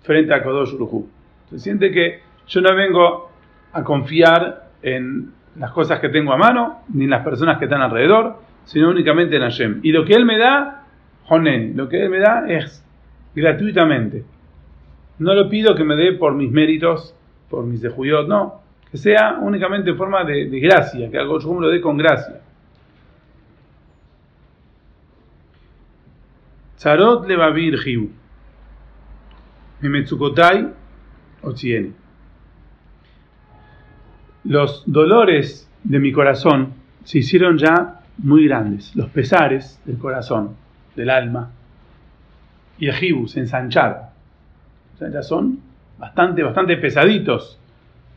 [0.04, 1.08] frente a Kodosh Uruhu.
[1.50, 3.32] Se siente que yo no vengo
[3.74, 7.82] a confiar en las cosas que tengo a mano, ni en las personas que están
[7.82, 9.80] alrededor, sino únicamente en Hashem.
[9.84, 10.84] Y lo que Él me da,
[11.28, 12.86] Honen, lo que Él me da es
[13.34, 14.26] gratuitamente.
[15.18, 17.16] No lo pido que me dé por mis méritos,
[17.50, 18.65] por mis dejuyot, no
[18.96, 22.40] que sea únicamente en forma de, gracia, que algo lo dé con gracia.
[26.78, 28.10] Tzarot levavir hiu.
[29.82, 30.72] Mimetsukotai
[31.42, 31.92] otzieni.
[34.46, 38.96] Los dolores de mi corazón se hicieron ya muy grandes.
[38.96, 40.56] Los pesares del corazón,
[40.96, 41.52] del alma.
[42.80, 44.04] Y el hibu se ensancharon.
[44.94, 45.60] O sea, ya son
[46.00, 47.60] bastante, bastante pesaditos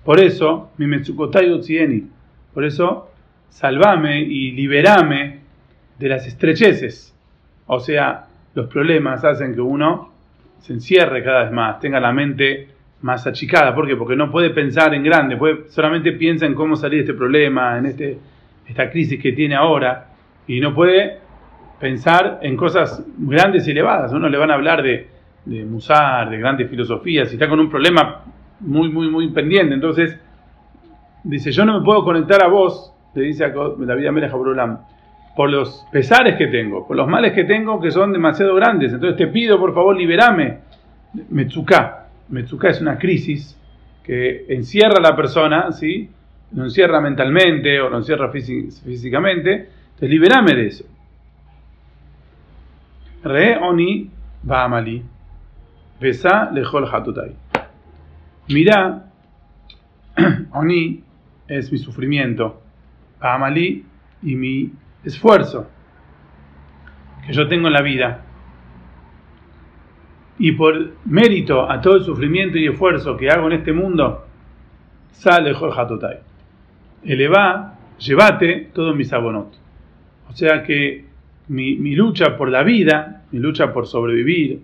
[0.09, 1.51] por eso, mi Metsukotai
[2.55, 3.11] por eso,
[3.51, 5.40] salvame y liberame
[5.99, 7.14] de las estrecheces.
[7.66, 10.11] O sea, los problemas hacen que uno
[10.61, 12.68] se encierre cada vez más, tenga la mente
[13.03, 13.75] más achicada.
[13.75, 13.97] ¿Por qué?
[13.97, 17.77] Porque no puede pensar en grande, puede, solamente piensa en cómo salir de este problema,
[17.77, 18.18] en este,
[18.66, 20.07] esta crisis que tiene ahora,
[20.47, 21.18] y no puede
[21.79, 24.11] pensar en cosas grandes y elevadas.
[24.14, 25.07] Uno le van a hablar de,
[25.44, 28.23] de musar, de grandes filosofías, si está con un problema
[28.61, 29.75] muy, muy, muy pendiente.
[29.75, 30.18] Entonces,
[31.25, 34.79] dice, yo no me puedo conectar a vos, le dice a David Amelech Brulam,
[35.37, 38.92] por los pesares que tengo, por los males que tengo que son demasiado grandes.
[38.92, 40.59] Entonces te pido, por favor, liberame.
[41.31, 42.07] Metsuka.
[42.29, 43.57] Metsuka es una crisis
[44.03, 46.11] que encierra a la persona, ¿sí?
[46.53, 49.53] Lo encierra mentalmente o lo encierra físicamente.
[49.53, 50.85] Entonces, liberame de eso.
[53.23, 54.11] Re oni
[54.51, 54.68] va
[56.01, 57.35] Besa lejol hatutai.
[58.49, 59.11] Mirá,
[60.53, 61.03] Oni
[61.47, 62.63] es mi sufrimiento,
[63.21, 63.85] Amalí
[64.23, 64.73] y mi
[65.05, 65.69] esfuerzo
[67.27, 68.25] que yo tengo en la vida.
[70.41, 74.25] y por mérito a todo el sufrimiento y esfuerzo que hago en este mundo,
[75.11, 76.19] sale Jorjatotai.
[77.05, 79.53] Elevá, llévate todos mis abonot.
[80.29, 81.07] O sea que
[81.49, 84.61] mi, mi, lucha por la vida, mi lucha por sobrevivir,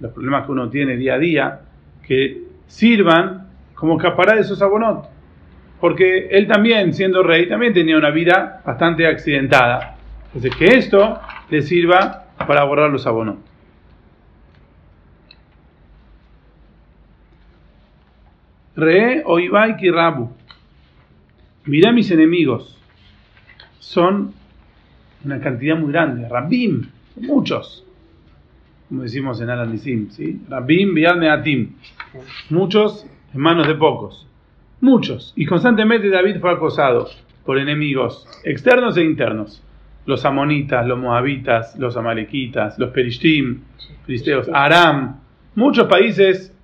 [0.00, 1.60] los problemas que uno tiene día a día,
[2.06, 5.08] que sirvan como capará de esos abonot.
[5.80, 9.96] Porque él también, siendo rey, también tenía una vida bastante accidentada.
[10.26, 13.38] Entonces, que esto le sirva para borrar los abonot.
[18.76, 20.30] Re Oibai Kirabu.
[21.66, 22.78] Mirá mis enemigos.
[23.78, 24.34] Son
[25.24, 26.28] una cantidad muy grande.
[26.28, 27.83] Rabim, muchos.
[28.88, 30.40] Como decimos en Alanisim, ¿sí?
[30.48, 31.72] Rabim Bialme Atim.
[32.50, 34.26] Muchos en manos de pocos.
[34.80, 35.32] Muchos.
[35.36, 37.08] Y constantemente David fue acosado
[37.44, 39.62] por enemigos externos e internos.
[40.06, 43.60] Los amonitas, los moabitas, los amalequitas, los perishtim,
[44.04, 45.20] filisteos, Aram.
[45.54, 46.54] Muchos países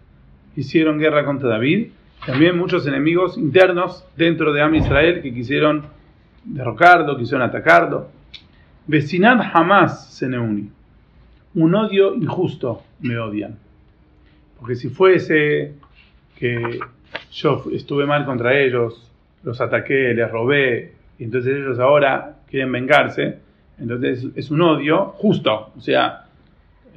[0.57, 1.89] hicieron guerra contra David
[2.27, 5.85] también muchos enemigos internos dentro de Am Israel que quisieron
[6.45, 8.09] derrocarlo, quisieron atacarlo.
[8.87, 10.71] Vecinad jamás se neuni.
[11.55, 13.59] Un odio injusto me odian.
[14.59, 15.75] Porque si fuese
[16.37, 16.79] que
[17.33, 19.11] yo estuve mal contra ellos,
[19.43, 23.39] los ataqué, les robé, y entonces ellos ahora quieren vengarse,
[23.79, 25.73] entonces es un odio justo.
[25.77, 26.25] O sea,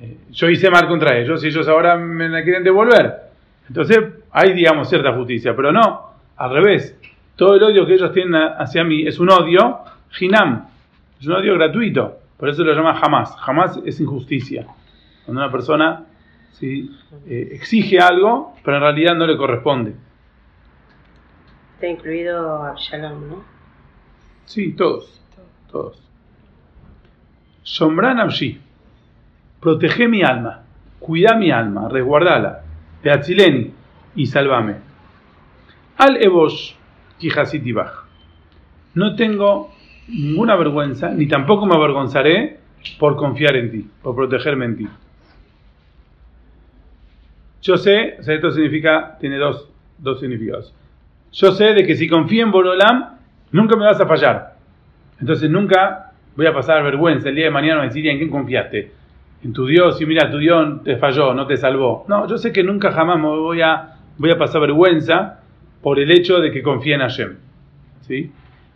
[0.02, 3.14] eh, yo hice mal contra ellos y ellos ahora me la quieren devolver.
[3.68, 4.00] Entonces
[4.32, 6.98] hay, digamos, cierta justicia, pero no, al revés.
[7.36, 9.80] Todo el odio que ellos tienen hacia mí es un odio,
[10.20, 10.68] hinam,
[11.20, 12.20] es un odio gratuito.
[12.44, 13.38] Por eso lo llama jamás.
[13.38, 14.68] Jamás es injusticia.
[15.24, 16.08] Cuando una persona
[16.52, 16.92] ¿sí?
[17.26, 19.96] Eh, exige algo, pero en realidad no le corresponde.
[21.76, 23.44] Está incluido Absalom, ¿no?
[24.44, 25.22] Sí, todos.
[25.72, 26.04] Todos.
[27.62, 28.60] Sombran Abshi.
[29.62, 30.64] Protege mi alma.
[31.00, 31.88] Cuida mi alma.
[31.88, 32.64] Resguardala
[33.04, 33.72] de
[34.16, 34.76] y sálvame.
[35.96, 36.74] Al Ebosh,
[37.20, 38.04] Kijasitibaj.
[38.96, 39.73] No tengo
[40.08, 42.60] ninguna vergüenza, ni tampoco me avergonzaré
[43.00, 44.88] por confiar en ti, por protegerme en ti.
[47.62, 50.74] Yo sé, o sea, esto significa, tiene dos, dos significados.
[51.32, 53.18] Yo sé de que si confío en Borolam,
[53.52, 54.56] nunca me vas a fallar.
[55.20, 58.92] Entonces nunca voy a pasar vergüenza el día de mañana a decir en quién confiaste
[59.44, 62.06] en tu Dios y mira, tu Dios te falló, no te salvó.
[62.08, 65.42] No, yo sé que nunca jamás me voy a, voy a pasar vergüenza
[65.82, 67.36] por el hecho de que confíe en Hashem.
[68.02, 68.32] ¿Sí?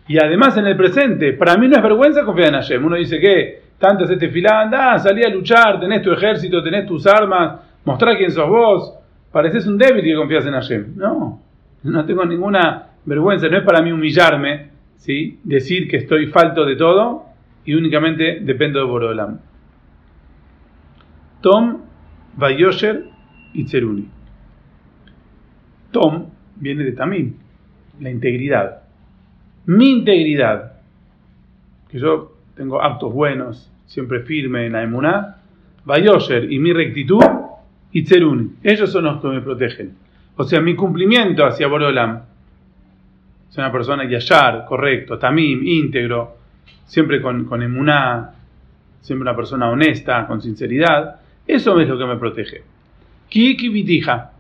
[0.08, 2.86] Y además en el presente, para mí no es vergüenza confiar en Hashem.
[2.86, 6.86] Uno dice que tanto se te filá, anda, salí a luchar, tenés tu ejército, tenés
[6.86, 8.94] tus armas, mostrá quién sos vos.
[9.32, 10.96] Pareces un débil que confías en Hashem.
[10.96, 11.42] No,
[11.84, 15.40] no tengo ninguna vergüenza, no es para mí humillarme, ¿sí?
[15.44, 17.26] decir que estoy falto de todo
[17.66, 19.40] y únicamente dependo de Borolam.
[21.42, 21.82] Tom,
[22.36, 23.04] Vayosher
[23.54, 24.08] y Tseruni.
[25.92, 27.36] Tom viene de Tamim,
[28.00, 28.87] la integridad.
[29.68, 30.74] Mi integridad,
[31.90, 35.38] que yo tengo actos buenos, siempre firme en la emuná,
[35.84, 37.24] Vayosher y mi rectitud,
[37.92, 38.52] y Tseruni.
[38.64, 39.96] Ellos son los que me protegen.
[40.38, 42.22] O sea, mi cumplimiento hacia Borolam.
[43.50, 46.38] Es una persona yashar, correcto, tamim, íntegro,
[46.86, 48.36] siempre con, con emuná,
[49.02, 51.20] siempre una persona honesta, con sinceridad.
[51.46, 52.64] Eso es lo que me protege.
[53.30, 54.32] Kikivitija,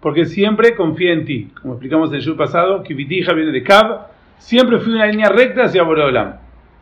[0.00, 1.50] porque siempre confía en ti.
[1.60, 4.15] Como explicamos en el show pasado, Kivitija viene de Kab.
[4.38, 6.36] Siempre fui una línea recta hacia Boreolam.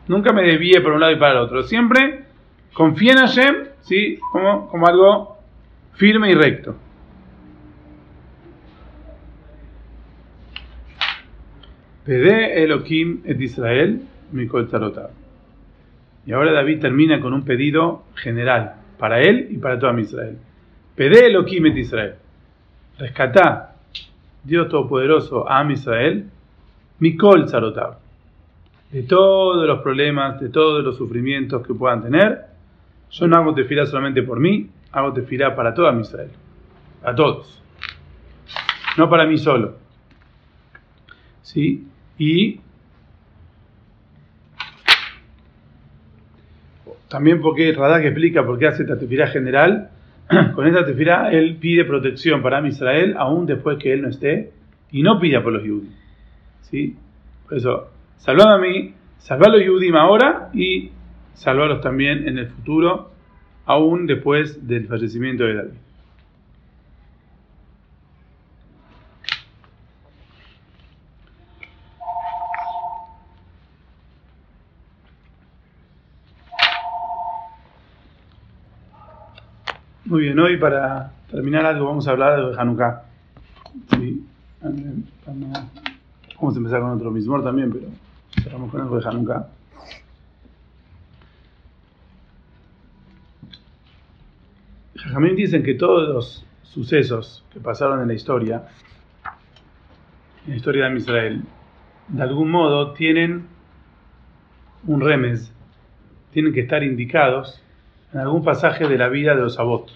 [0.07, 1.63] Nunca me desvié por un lado y para el otro.
[1.63, 2.25] Siempre
[2.73, 4.19] confía en Hashem, ¿sí?
[4.31, 5.37] como, como algo
[5.93, 6.75] firme y recto.
[12.05, 14.69] Pede Elohim et Israel, Mikol
[16.27, 20.37] Y ahora David termina con un pedido general para él y para toda Israel.
[20.95, 22.15] Pede Elohim et Israel.
[22.99, 23.75] Rescatá,
[24.43, 26.25] Dios Todopoderoso, a Israel,
[26.99, 27.99] Mikol Zarotab.
[28.91, 32.45] De todos los problemas, de todos los sufrimientos que puedan tener,
[33.11, 36.29] yo no hago tefilá solamente por mí, hago tefilá para toda Israel.
[37.03, 37.61] A todos.
[38.97, 39.75] No para mí solo.
[41.41, 41.87] ¿Sí?
[42.17, 42.59] Y
[47.15, 49.89] También porque Radak explica por qué hace esta tefirá general.
[50.55, 54.51] Con esta tefirá él pide protección para Israel aún después que él no esté
[54.91, 55.93] y no pida por los judíos.
[56.69, 56.95] ¿Sí?
[57.47, 60.91] Por eso, salvame a mí, salva a los judíos ahora y
[61.33, 63.11] salvarlos también en el futuro,
[63.65, 65.71] aún después del fallecimiento de David.
[80.05, 83.03] Muy bien, hoy para terminar algo vamos a hablar de Hanukkah.
[83.89, 84.23] Sí,
[86.35, 87.87] vamos a empezar con otro mismo también, pero
[88.41, 89.47] cerramos con algo de Hanukkah.
[94.95, 98.67] Jajamín dicen que todos los sucesos que pasaron en la historia,
[100.45, 101.43] en la historia de Israel,
[102.07, 103.47] de algún modo tienen
[104.85, 105.51] un remes,
[106.31, 107.61] tienen que estar indicados
[108.13, 109.89] en algún pasaje de la vida de los abot.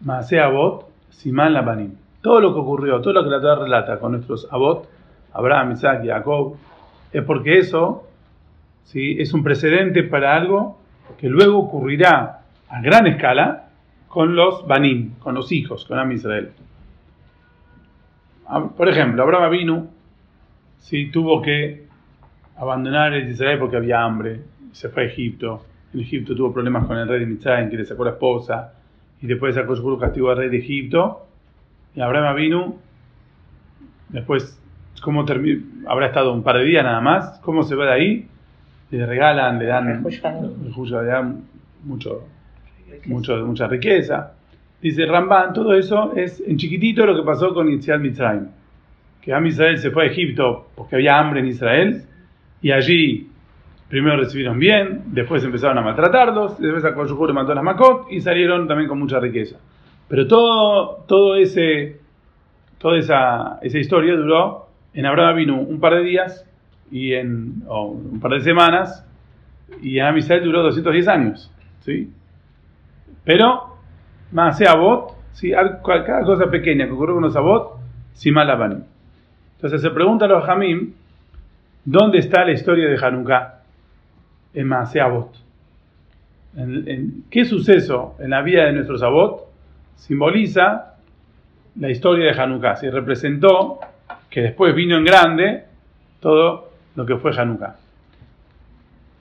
[0.00, 2.01] Maase abot, Simán Labanim.
[2.22, 4.88] Todo lo que ocurrió, todo lo que la Torah relata con nuestros abot,
[5.32, 6.56] Abraham, Isaac, Jacob,
[7.12, 8.04] es porque eso
[8.84, 9.16] ¿sí?
[9.18, 10.78] es un precedente para algo
[11.18, 13.68] que luego ocurrirá a gran escala
[14.08, 16.50] con los Banim, con los hijos, con Am Israel.
[18.46, 19.86] Ah, por ejemplo, Abraham vino,
[20.78, 21.10] ¿sí?
[21.10, 21.86] tuvo que
[22.56, 25.64] abandonar el Israel porque había hambre, se fue a Egipto.
[25.94, 28.74] En Egipto tuvo problemas con el rey de Mitzrayim, que le sacó la esposa,
[29.20, 31.26] y después sacó su castigo al rey de Egipto.
[31.94, 32.76] Y Abraham vino,
[34.08, 34.58] después,
[35.02, 35.24] ¿cómo
[35.86, 37.38] habrá estado un par de días nada más?
[37.40, 38.28] ¿Cómo se va de ahí?
[38.90, 41.44] Le regalan, le dan, le dan
[41.84, 42.28] mucho,
[43.06, 44.34] mucho, mucha riqueza.
[44.80, 48.48] Dice Ramban, todo eso es en chiquitito lo que pasó con Israel Mitzrayim.
[49.20, 52.02] Que Am Israel se fue a Egipto porque había hambre en Israel
[52.60, 53.28] y allí
[53.88, 58.20] primero recibieron bien, después empezaron a maltratarlos, después a le mató a las Makot y
[58.20, 59.58] salieron también con mucha riqueza.
[60.12, 61.98] Pero todo, todo ese,
[62.76, 66.46] toda esa, esa historia duró, en Abraham vino un par de días
[66.90, 69.08] y en un par de semanas
[69.80, 71.50] y en Amisrael duró 210 años.
[71.80, 72.12] ¿sí?
[73.24, 73.78] Pero,
[74.32, 75.50] más sea Abot, ¿sí?
[75.50, 77.78] cada cosa pequeña que ocurrió con los Abot,
[78.12, 78.50] si mal
[79.54, 80.92] Entonces se pregunta a los Jamim,
[81.86, 83.62] ¿Dónde está la historia de Hanukkah?
[84.52, 85.34] En Maaseabot.
[86.54, 89.51] En, en, ¿Qué suceso en la vida de nuestros Abot
[89.96, 90.94] simboliza
[91.76, 92.76] la historia de Hanukkah?
[92.76, 93.80] Se representó
[94.28, 95.64] que después vino en grande
[96.20, 97.76] todo lo que fue Hanukkah.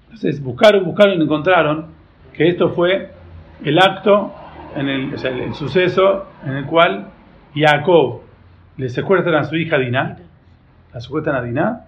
[0.05, 1.87] Entonces buscaron, buscaron y encontraron
[2.33, 3.09] que esto fue
[3.63, 4.33] el acto,
[4.75, 7.07] en el, o sea, el, suceso en el cual
[7.53, 8.21] Jacob
[8.77, 10.17] le secuestran a su hija Dinah,
[10.93, 11.85] la secuestran a Dinah,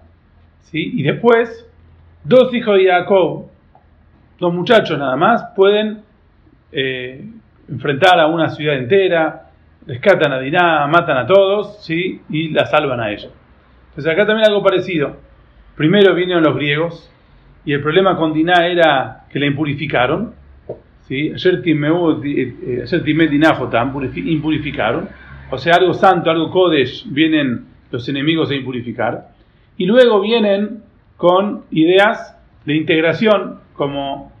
[0.72, 1.68] y después,
[2.24, 3.46] dos hijos de Jacob,
[4.40, 6.02] dos muchachos nada más, pueden
[6.72, 7.24] eh,
[7.68, 9.50] enfrentar a una ciudad entera,
[9.86, 12.20] rescatan a Diná, matan a todos, ¿sí?
[12.30, 13.28] Y la salvan a ella.
[13.90, 15.16] Entonces acá también algo parecido.
[15.76, 17.10] Primero vinieron los griegos,
[17.64, 20.34] y el problema con Diná era que la impurificaron,
[21.02, 21.32] ¿sí?
[21.32, 25.08] Ayer Timet Dinajotam, impurificaron.
[25.50, 29.28] O sea, algo santo, algo Kodesh, vienen los enemigos a impurificar.
[29.76, 30.82] Y luego vienen
[31.16, 34.32] con ideas de integración como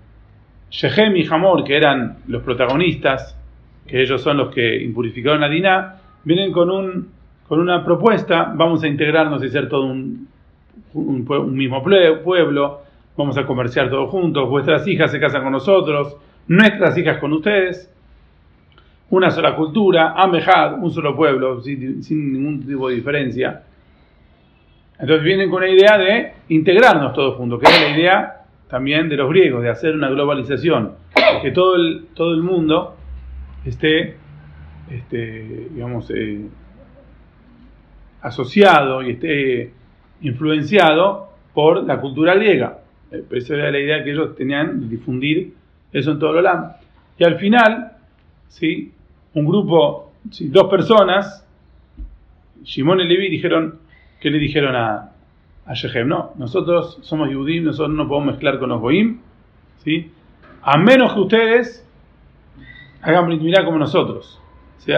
[0.74, 3.38] Shechem y Hamor, que eran los protagonistas,
[3.86, 7.10] que ellos son los que impurificaron a Dinah, vienen con, un,
[7.46, 10.26] con una propuesta, vamos a integrarnos y ser todo un,
[10.94, 12.82] un, mismo pueblo,
[13.16, 16.16] vamos a comerciar todos juntos, vuestras hijas se casan con nosotros,
[16.48, 17.88] nuestras hijas con ustedes,
[19.10, 23.62] una sola cultura, Amejad, un solo pueblo, sin, sin ningún tipo de diferencia.
[24.98, 29.16] Entonces vienen con la idea de integrarnos todos juntos, que es la idea también de
[29.16, 30.92] los griegos, de hacer una globalización,
[31.42, 32.96] que todo el, todo el mundo
[33.64, 34.16] esté,
[34.90, 36.46] este, digamos, eh,
[38.22, 39.72] asociado y esté
[40.22, 42.78] influenciado por la cultura griega.
[43.10, 45.54] Eh, esa era la idea que ellos tenían de difundir
[45.92, 46.74] eso en todo el mundo.
[47.18, 47.92] Y al final,
[48.48, 48.92] ¿sí?
[49.34, 51.46] un grupo, dos personas,
[52.62, 53.78] Shimon y Levi dijeron,
[54.24, 55.12] ¿Qué le dijeron a,
[55.66, 56.08] a Shechem?
[56.08, 59.20] No, nosotros somos Yudim, nosotros no podemos mezclar con los Goim,
[59.78, 60.10] ¿sí?
[60.62, 61.88] A menos que ustedes
[63.02, 64.40] hagan Brit como nosotros.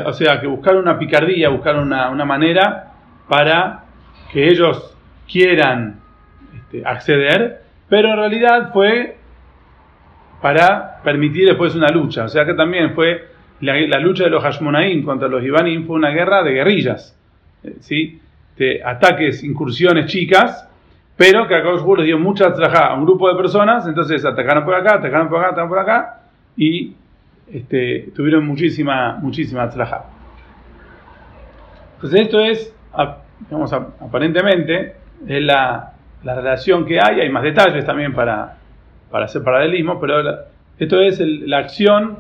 [0.04, 2.92] O sea, que buscar una picardía, buscar una, manera
[3.28, 3.84] para
[4.32, 4.96] que ellos
[5.30, 6.00] quieran
[6.56, 9.16] este, acceder, pero en realidad fue
[10.42, 12.24] para permitir después una lucha.
[12.24, 13.28] O sea que también fue
[13.60, 17.16] la, lucha de los Hashmonaim contra los Ibanim fue una guerra de guerrillas.
[17.80, 18.20] ¿sí?
[18.84, 20.68] Ataques, incursiones chicas,
[21.16, 24.74] pero que a les dio mucha trabajo a un grupo de personas, entonces atacaron por
[24.74, 26.20] acá, atacaron por acá, atacaron por acá,
[26.56, 26.94] y
[27.52, 30.06] este, tuvieron muchísima, muchísima trabajo.
[31.94, 32.74] Entonces esto es,
[33.40, 34.96] digamos, aparentemente,
[35.26, 35.92] es la,
[36.22, 38.58] la, relación que hay, hay más detalles también para,
[39.10, 40.46] para hacer paralelismo, pero
[40.78, 42.18] esto es la acción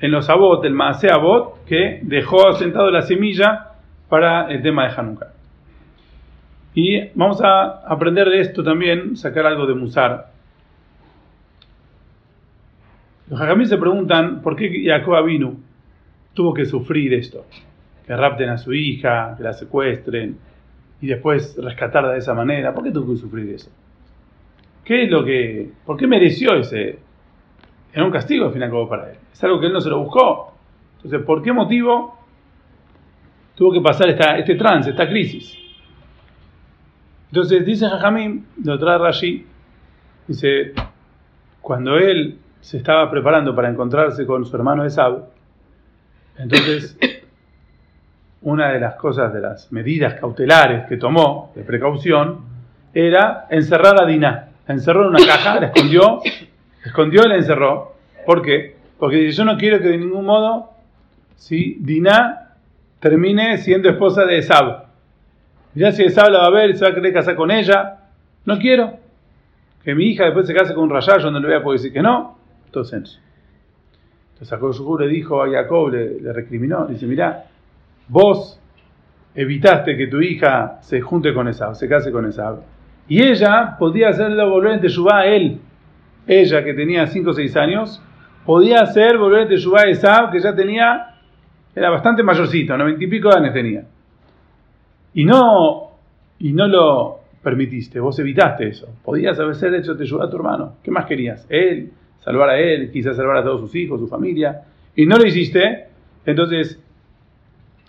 [0.00, 3.72] en los abot, el maase abot, que dejó sentado la semilla
[4.08, 5.37] para el tema de Hanukkah.
[6.80, 10.30] Y vamos a aprender de esto también, sacar algo de Musar.
[13.28, 15.56] Los Jajamí se preguntan por qué Jacob vino
[16.34, 17.46] tuvo que sufrir esto,
[18.06, 20.38] que rapten a su hija, que la secuestren
[21.00, 22.72] y después rescatarla de esa manera.
[22.72, 23.72] ¿Por qué tuvo que sufrir eso?
[24.84, 27.00] ¿Qué es lo que, por qué mereció ese?
[27.92, 29.16] Era un castigo al fin y al cabo para él.
[29.32, 30.54] Es algo que él no se lo buscó.
[30.98, 32.16] Entonces, ¿por qué motivo
[33.56, 35.67] tuvo que pasar esta, este trance, esta crisis?
[37.28, 39.46] Entonces dice Jajamín, lo trae Rashi,
[40.26, 40.72] dice,
[41.60, 45.26] cuando él se estaba preparando para encontrarse con su hermano Esab,
[46.38, 46.98] entonces
[48.42, 52.40] una de las cosas, de las medidas cautelares que tomó de precaución,
[52.94, 54.48] era encerrar a Diná.
[54.66, 57.94] La encerró en una caja, la escondió, la escondió y la encerró.
[58.24, 58.76] ¿Por qué?
[58.98, 60.78] Porque dice, yo no quiero que de ningún modo
[61.38, 61.78] ¿sí?
[61.80, 62.54] Diná
[63.00, 64.87] termine siendo esposa de Esab.
[65.74, 67.98] Ya si Esab la va a ver, se va a querer casar con ella.
[68.44, 68.98] No quiero
[69.84, 71.92] que mi hija después se case con un rayado, no le voy a poder decir
[71.92, 72.38] que no.
[72.66, 73.20] Entonces,
[74.32, 77.46] entonces Jacob le dijo a Jacob, le, le recriminó, dice, mira,
[78.08, 78.60] vos
[79.34, 82.60] evitaste que tu hija se junte con Esab, se case con Esab.
[83.08, 85.60] Y ella podía hacerlo volver en Teshuvah a él.
[86.26, 88.02] Ella, que tenía 5 o 6 años,
[88.44, 91.14] podía hacer volver en a Esab, que ya tenía,
[91.74, 93.84] era bastante mayorcito, 90 y pico años tenía.
[95.14, 95.90] Y no,
[96.38, 98.88] y no lo permitiste, vos evitaste eso.
[99.04, 100.74] Podías haber hecho Teshuvah a tu hermano.
[100.82, 101.46] ¿Qué más querías?
[101.48, 101.90] Él,
[102.20, 104.62] salvar a él, quizás salvar a todos sus hijos, su familia.
[104.94, 105.86] Y no lo hiciste.
[106.26, 106.80] Entonces,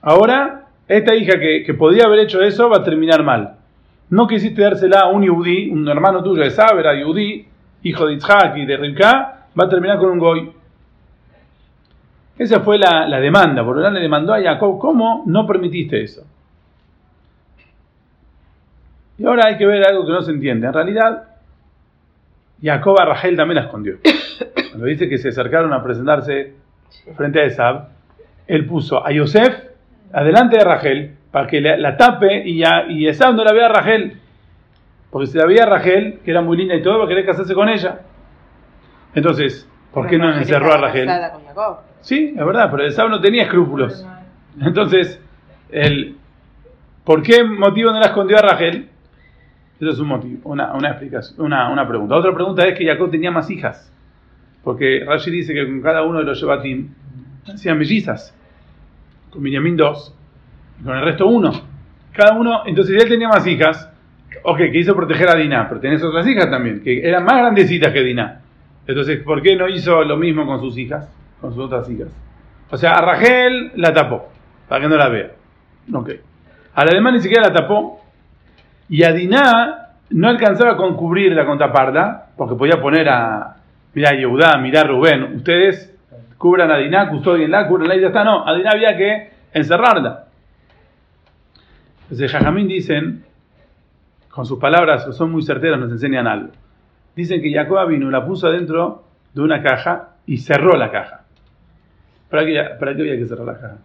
[0.02, 3.60] ahora, esta hija que, que podía haber hecho eso va a terminar mal
[4.10, 7.46] no quisiste dársela a un yudí, un hermano tuyo de Saber, era yudí,
[7.84, 10.52] hijo de Itzhak y de Rivka, va a terminar con un goy.
[12.38, 16.24] Esa fue la, demanda, porque le demandó a Jacob, ¿cómo no permitiste eso?
[19.20, 20.66] Y ahora hay que ver algo que no se entiende.
[20.66, 21.24] En realidad,
[22.62, 23.98] Jacob a Rachel también la escondió.
[24.70, 26.54] Cuando dice que se acercaron a presentarse
[27.18, 27.90] frente a Esab,
[28.48, 29.54] él puso a Yosef
[30.14, 33.70] adelante de Rachel para que la, tape y, ya, y esa no la vea a
[33.70, 34.20] Rachel.
[35.12, 37.26] Porque si la veía a Rachel, que era muy linda y todo, va a querer
[37.26, 38.00] casarse con ella.
[39.14, 41.10] Entonces, ¿por qué no encerró a Rachel?
[42.00, 44.06] Sí, es verdad, pero Esaú no tenía escrúpulos.
[44.62, 45.22] Entonces,
[45.72, 46.16] el,
[47.04, 48.89] ¿por qué motivo no la escondió a Rachel?
[49.80, 52.16] Eso es un motivo, una, una explicación, una, una, pregunta.
[52.16, 53.94] Otra pregunta es que Jacob tenía más hijas.
[54.64, 56.90] Porque Rashi dice que con cada uno de los Shebatim
[57.48, 58.36] hacían mellizas.
[59.32, 60.14] Con Benjamín dos
[60.84, 61.52] con el resto uno.
[62.14, 63.90] Cada uno, entonces él tenía más hijas,
[64.44, 67.94] ok, que hizo proteger a Diná, pero tenés otras hijas también, que eran más grandecitas
[67.94, 68.42] que Diná.
[68.88, 71.08] Entonces, ¿por qué no hizo lo mismo con sus hijas,
[71.40, 72.10] con sus otras hijas?
[72.72, 74.30] O sea, a Rachel la tapó,
[74.68, 75.32] para que no la vea.
[75.94, 76.10] Ok.
[76.74, 77.99] A la demás ni siquiera la tapó.
[78.90, 83.56] Y a Diná no alcanzaba con cubrirla con taparla, porque podía poner a,
[83.94, 85.96] mira Yehudá, mira Rubén, ustedes
[86.38, 88.24] cubran a Diná, custodienla, cubrenla y ya está.
[88.24, 90.26] No, a Diná había que encerrarla.
[92.04, 93.24] Entonces, Jajamín dicen,
[94.30, 96.50] con sus palabras que son muy certeras, nos enseñan algo.
[97.16, 101.22] Dicen que Jacob vino, la puso adentro de una caja y cerró la caja.
[102.30, 103.78] ¿Para qué, ¿Para qué había que cerrar la caja?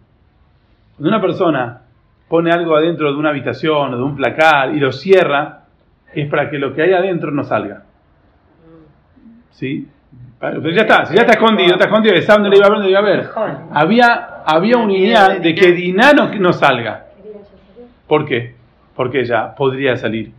[0.95, 1.81] Cuando una persona
[2.27, 5.65] pone algo adentro de una habitación o de un placar y lo cierra,
[6.13, 7.83] es para que lo que hay adentro no salga.
[9.51, 9.87] ¿Sí?
[10.39, 12.79] Pero ya está, si ya está escondido, está escondido, el no le iba a ver,
[12.79, 13.29] no iba a ver.
[13.71, 17.05] Había, había un ideal de que Diná no salga.
[18.07, 18.55] ¿Por qué?
[18.95, 20.31] Porque ella podría salir.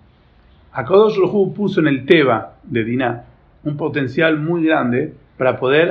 [0.72, 3.24] Akadosh Rohu puso en el Teba de Diná
[3.64, 5.89] un potencial muy grande para poder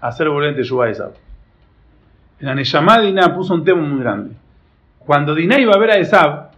[0.00, 1.12] hacer volver a Esab.
[2.40, 4.34] En la de Diná puso un tema muy grande.
[5.06, 6.50] Cuando Diná iba a ver a Esab,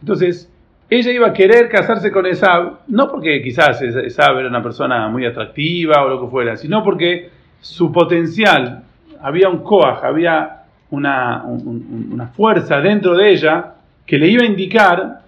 [0.00, 0.50] entonces
[0.88, 5.24] ella iba a querer casarse con Esab, no porque quizás Esab era una persona muy
[5.24, 7.30] atractiva o lo que fuera, sino porque
[7.60, 8.82] su potencial,
[9.22, 13.74] había un coaj, había una, una fuerza dentro de ella
[14.04, 15.20] que le iba a indicar,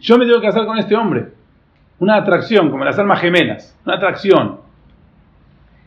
[0.00, 1.28] yo me tengo que casar con este hombre.
[1.98, 4.58] Una atracción, como las armas gemelas, una atracción.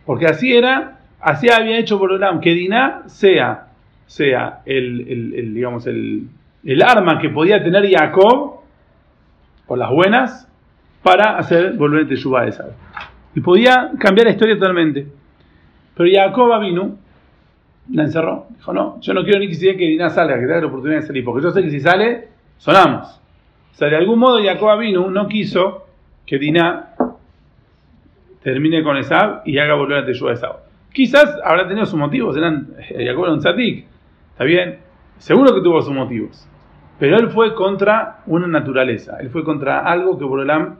[0.05, 3.64] Porque así era, así había hecho Borolam, que Diná sea,
[4.07, 6.29] sea el, digamos, el,
[6.83, 8.61] arma que podía tener Jacob,
[9.67, 10.47] por las buenas,
[11.03, 12.65] para hacer volver a Teshuvah esa.
[13.35, 15.07] Y podía cambiar la historia totalmente.
[15.95, 16.97] Pero Jacob vino,
[17.91, 18.47] la encerró.
[18.49, 21.07] Dijo, no, yo no quiero ni que que Diná salga, que tenga la oportunidad de
[21.07, 23.19] salir, porque yo sé que si sale, sonamos.
[23.73, 25.85] O sea, de algún modo Jacob vino, no quiso
[26.25, 26.95] que Diná
[28.41, 30.55] termine con Esab y haga volver a Teshua a Esab.
[30.93, 33.85] Quizás habrá tenido sus motivos, eran, eh, Jacob era un tzadik,
[34.35, 34.79] está bien,
[35.17, 36.47] seguro que tuvo sus motivos,
[36.99, 40.75] pero él fue contra una naturaleza, él fue contra algo que Borolam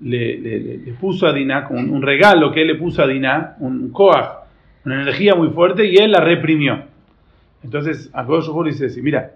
[0.00, 4.44] le, puso a Diná, un, un, regalo que él le puso a Diná, un koach
[4.84, 6.82] una energía muy fuerte y él la reprimió.
[7.62, 9.32] Entonces, Akadosh dice mira,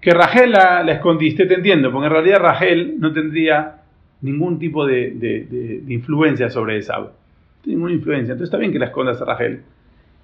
[0.00, 3.82] que Rachel la, escondiste, te entiendo, porque en realidad Rachel no tendría
[4.22, 7.02] ningún tipo de, influencia sobre Esab.
[7.02, 7.10] No
[7.62, 8.32] tiene ninguna influencia.
[8.32, 9.62] Entonces está bien que la escondas a Rachel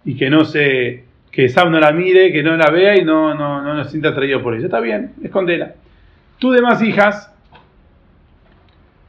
[0.04, 3.34] y que no se que Esab no la mire, que no la vea y no,
[3.34, 4.66] no, no, no se sienta atraído por ella.
[4.66, 5.74] Está bien, escondela.
[6.38, 7.34] Tú demás hijas,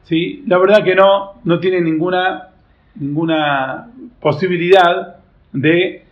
[0.04, 0.42] ¿sí?
[0.46, 2.48] la verdad que no, no tienen ninguna,
[2.96, 3.88] ninguna
[4.20, 5.16] posibilidad
[5.52, 6.04] de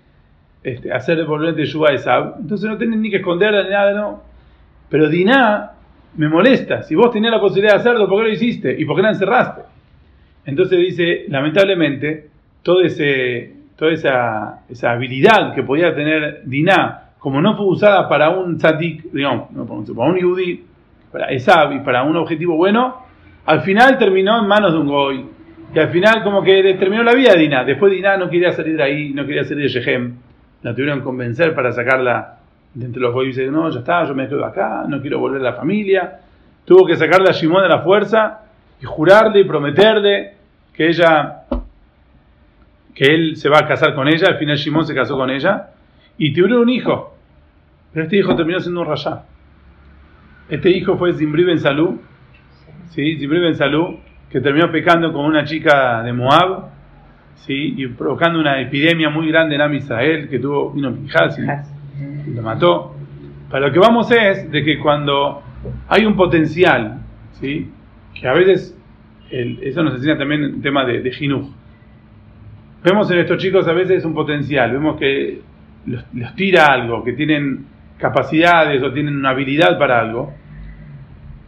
[0.62, 2.36] este, hacer devolver de Yuba a Esab.
[2.40, 4.22] Entonces no tienen ni que esconderla ni nada, no.
[4.88, 5.72] Pero Diná
[6.16, 6.82] me molesta.
[6.82, 8.76] Si vos tenías la posibilidad de hacerlo, ¿por qué lo hiciste?
[8.78, 9.62] ¿Y por qué la encerraste?
[10.44, 12.30] Entonces dice, lamentablemente,
[12.62, 18.31] todo ese, toda esa, esa habilidad que podía tener Diná, como no fue usada para
[18.31, 20.64] un tzadik, digamos, para un yudí,
[21.12, 23.05] para Esab y para un objetivo bueno,
[23.45, 25.27] al final terminó en manos de un goy.
[25.74, 27.64] Y al final como que terminó la vida de Diná.
[27.64, 30.14] Después Diná no quería salir de ahí, no quería salir de Shechem.
[30.62, 32.39] La tuvieron que convencer para sacarla
[32.74, 35.18] de entre los goy y dice, no, ya está, yo me quedo acá, no quiero
[35.18, 36.20] volver a la familia.
[36.64, 38.41] Tuvo que sacarle a Shimon de la fuerza
[38.81, 40.35] y jurarle y prometerle
[40.72, 41.45] que ella
[42.97, 45.68] que él se va a casar con ella, al final Shimon se casó con ella,
[46.16, 47.14] y tuvieron un hijo.
[47.92, 49.22] Pero este hijo terminó siendo un rayá.
[50.49, 52.01] Este hijo fue Zimbri Ben Salú,
[52.88, 53.18] ¿sí?
[53.18, 56.70] Zimbri Ben Salú, que terminó pecando con una chica de Moab,
[57.34, 57.74] ¿sí?
[57.76, 62.42] y provocando una epidemia muy grande en Am Israel, que tuvo, vino Pinjas y lo
[62.42, 62.94] mató.
[63.51, 65.42] Para lo que vamos es de que cuando
[65.88, 67.70] hay un potencial, ¿sí?
[68.18, 68.76] que a veces,
[69.30, 71.51] el, eso nos enseña también el tema de, de Jinuj,
[72.87, 75.41] vemos en estos chicos a veces un potencial, vemos que
[75.87, 77.66] los, los, tira algo, que tienen
[77.99, 80.32] capacidades o tienen una habilidad para algo.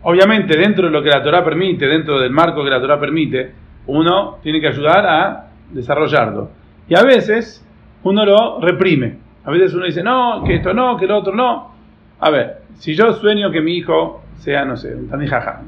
[0.03, 3.53] Obviamente, dentro de lo que la Torah permite, dentro del marco que la Torah permite,
[3.86, 6.51] uno tiene que ayudar a desarrollarlo.
[6.89, 7.64] Y a veces
[8.03, 9.18] uno lo reprime.
[9.45, 11.72] A veces uno dice, no, que esto no, que lo otro no.
[12.18, 15.62] A ver, si yo sueño que mi hijo sea, no sé, un tanijaja,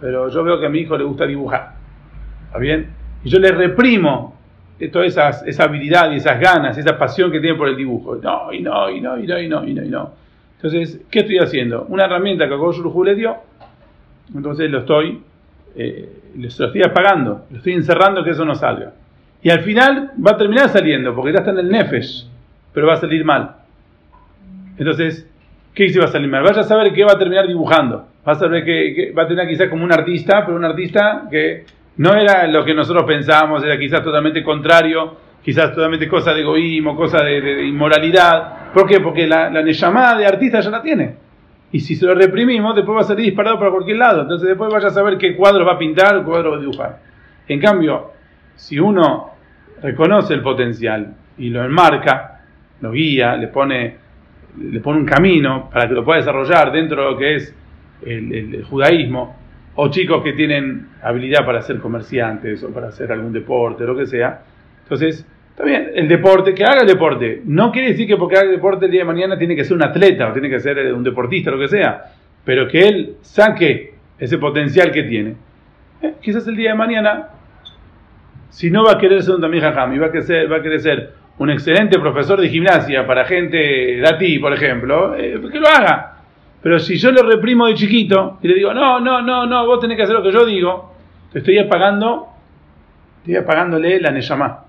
[0.00, 1.74] pero yo veo que a mi hijo le gusta dibujar,
[2.46, 2.88] ¿está bien?
[3.22, 4.33] Y yo le reprimo
[4.92, 8.16] toda esa, esa habilidad y esas ganas, esa pasión que tiene por el dibujo.
[8.16, 10.12] No, y no, y no, y no, y no, y no, y no.
[10.56, 11.86] Entonces, ¿qué estoy haciendo?
[11.88, 13.36] Una herramienta que Akosh le dio,
[14.34, 15.22] entonces lo estoy,
[15.76, 18.92] eh, lo estoy apagando, lo estoy encerrando que eso no salga.
[19.42, 22.26] Y al final va a terminar saliendo, porque ya está en el Nefesh,
[22.72, 23.56] pero va a salir mal.
[24.78, 25.28] Entonces,
[25.74, 26.42] ¿qué dice va a salir mal?
[26.42, 28.08] Vaya a saber qué va a terminar dibujando.
[28.26, 31.28] Va a saber que, que va a tener quizás como un artista, pero un artista
[31.30, 31.64] que
[31.96, 36.96] no era lo que nosotros pensábamos, era quizás totalmente contrario, quizás totalmente cosa de egoísmo,
[36.96, 38.72] cosa de, inmoralidad.
[38.72, 39.00] ¿Por qué?
[39.00, 41.16] Porque la, la llamada de artista ya la tiene.
[41.70, 44.22] Y si se lo reprimimos, después va a salir disparado para cualquier lado.
[44.22, 47.00] Entonces después vaya a saber qué cuadro va a pintar, qué cuadro va a dibujar.
[47.48, 48.12] En cambio,
[48.54, 49.30] si uno
[49.82, 52.42] reconoce el potencial y lo enmarca,
[52.80, 53.96] lo guía, le pone,
[54.58, 57.54] le pone un camino para que lo pueda desarrollar dentro de lo que es
[58.06, 59.36] el judaísmo,
[59.76, 64.06] o chicos que tienen habilidad para ser comerciantes o para hacer algún deporte, lo que
[64.06, 64.42] sea.
[64.82, 67.42] Entonces, está bien, el deporte, que haga el deporte.
[67.44, 69.76] No quiere decir que porque haga el deporte el día de mañana tiene que ser
[69.76, 72.04] un atleta o tiene que ser un deportista, lo que sea,
[72.44, 75.34] pero que él saque ese potencial que tiene.
[76.02, 77.28] Eh, quizás el día de mañana,
[78.50, 80.62] si no va a querer ser un también jajam y va a, querer va a
[80.62, 85.58] querer ser un excelente profesor de gimnasia para gente de ti, por ejemplo, eh, que
[85.58, 86.13] lo haga.
[86.64, 89.80] Pero si yo lo reprimo de chiquito y le digo, no, no, no, no, vos
[89.80, 90.94] tenés que hacer lo que yo digo,
[91.30, 92.28] te estoy apagando,
[93.18, 94.64] estoy apagándole la Neyamá.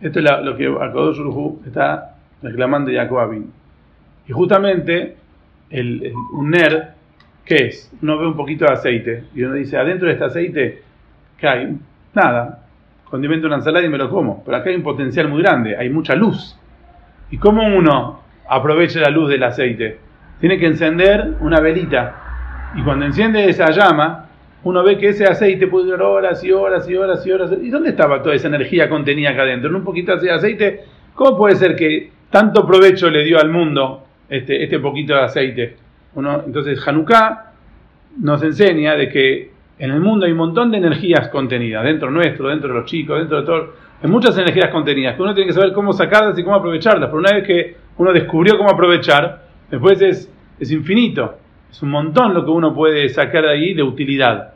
[0.00, 3.34] Esto es lo que Akadosh Uruhu está reclamando Jacob
[4.28, 5.16] Y justamente,
[5.70, 6.90] el, el, un ner,
[7.44, 7.92] ¿qué es?
[8.00, 10.82] Uno ve un poquito de aceite y uno dice, adentro de este aceite,
[11.38, 11.76] ¿qué hay?
[12.14, 12.68] Nada.
[13.06, 14.44] Condimento una ensalada y me lo como.
[14.44, 16.56] Pero acá hay un potencial muy grande, hay mucha luz.
[17.32, 20.09] ¿Y cómo uno aprovecha la luz del aceite?
[20.40, 22.72] Tiene que encender una velita.
[22.74, 24.26] Y cuando enciende esa llama,
[24.62, 27.52] uno ve que ese aceite puede durar horas y horas y horas y horas.
[27.62, 29.70] ¿Y dónde estaba toda esa energía contenida acá adentro?
[29.70, 30.84] En un poquito de aceite,
[31.14, 35.76] ¿cómo puede ser que tanto provecho le dio al mundo este, este poquito de aceite?
[36.14, 37.52] Entonces, Hanukkah
[38.18, 42.48] nos enseña de que en el mundo hay un montón de energías contenidas, dentro nuestro,
[42.48, 43.74] dentro de los chicos, dentro de todo.
[44.02, 47.08] Hay muchas energías contenidas que uno tiene que saber cómo sacarlas y cómo aprovecharlas.
[47.08, 51.38] Pero una vez que uno descubrió cómo aprovechar, Después es, es infinito.
[51.70, 54.54] Es un montón lo que uno puede sacar de ahí de utilidad.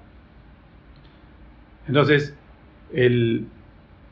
[1.87, 2.37] Entonces,
[2.93, 3.47] el,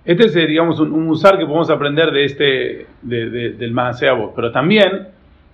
[0.05, 4.35] este es, digamos, un, un, usar que podemos aprender de este, de, de, del Maaseabot.
[4.35, 5.09] Pero también,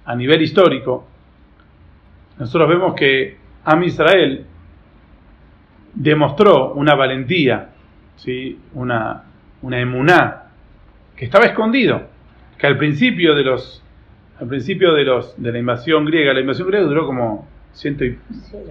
[0.05, 1.07] a nivel histórico,
[2.39, 4.45] nosotros vemos que Am Israel
[5.95, 7.71] demostró una valentía,
[8.17, 8.59] ¿sí?
[8.75, 9.25] una,
[9.63, 10.45] una emuná
[11.17, 12.03] que estaba escondido,
[12.57, 13.83] que al principio de los
[14.41, 18.19] al principio de los de la invasión griega, la invasión griega duró como 100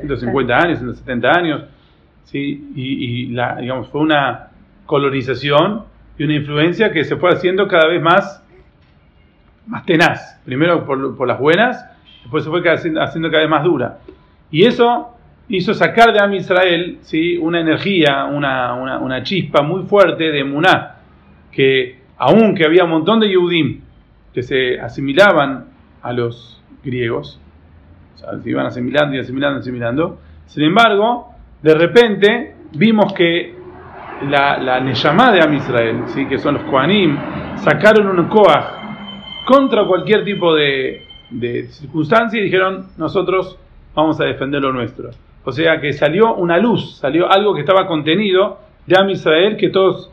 [0.01, 1.63] 150 años, 170 años,
[2.23, 2.71] ¿sí?
[2.75, 4.49] y, y la, digamos, fue una
[4.85, 5.83] colonización
[6.17, 8.43] y una influencia que se fue haciendo cada vez más,
[9.67, 10.41] más tenaz.
[10.45, 11.85] Primero por, por las buenas,
[12.23, 13.99] después se fue haciendo, haciendo cada vez más dura.
[14.49, 15.13] Y eso
[15.49, 17.37] hizo sacar de Am Israel ¿sí?
[17.37, 20.95] una energía, una, una, una chispa muy fuerte de Muná,
[21.51, 23.81] que aunque había un montón de Yehudim
[24.33, 25.65] que se asimilaban
[26.01, 27.39] a los griegos,
[28.15, 31.29] o sea, se iban asimilando y asimilando y asimilando, sin embargo,
[31.61, 33.55] de repente vimos que
[34.29, 36.25] la, la Neyamá de Am Israel, ¿sí?
[36.27, 37.17] que son los Koanim,
[37.57, 43.57] sacaron un Koach contra cualquier tipo de, de circunstancia y dijeron, nosotros
[43.95, 45.09] vamos a defender lo nuestro.
[45.43, 49.69] O sea que salió una luz, salió algo que estaba contenido de Am Israel que
[49.69, 50.11] todos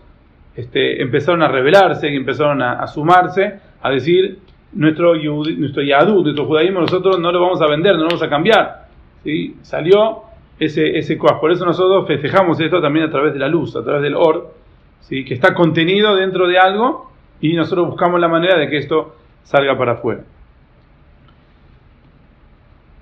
[0.54, 4.38] este, empezaron a rebelarse, y empezaron a, sumarse, a decir,
[4.72, 8.30] nuestro, nuestro Yadú, nuestro judaísmo, nosotros no lo vamos a vender, no lo vamos a
[8.30, 8.86] cambiar.
[9.22, 9.56] ¿sí?
[9.60, 10.22] Salió
[10.58, 11.38] ese, ese coaj.
[11.38, 14.54] Por eso nosotros festejamos esto también a través de la luz, a través del or,
[15.00, 15.22] ¿sí?
[15.26, 17.10] que está contenido dentro de algo
[17.42, 20.22] y nosotros buscamos la manera de que esto salga para afuera.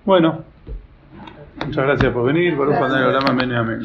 [0.05, 0.41] Bueno,
[1.64, 2.57] muchas gracias por venir.
[2.57, 3.83] Baruch amén.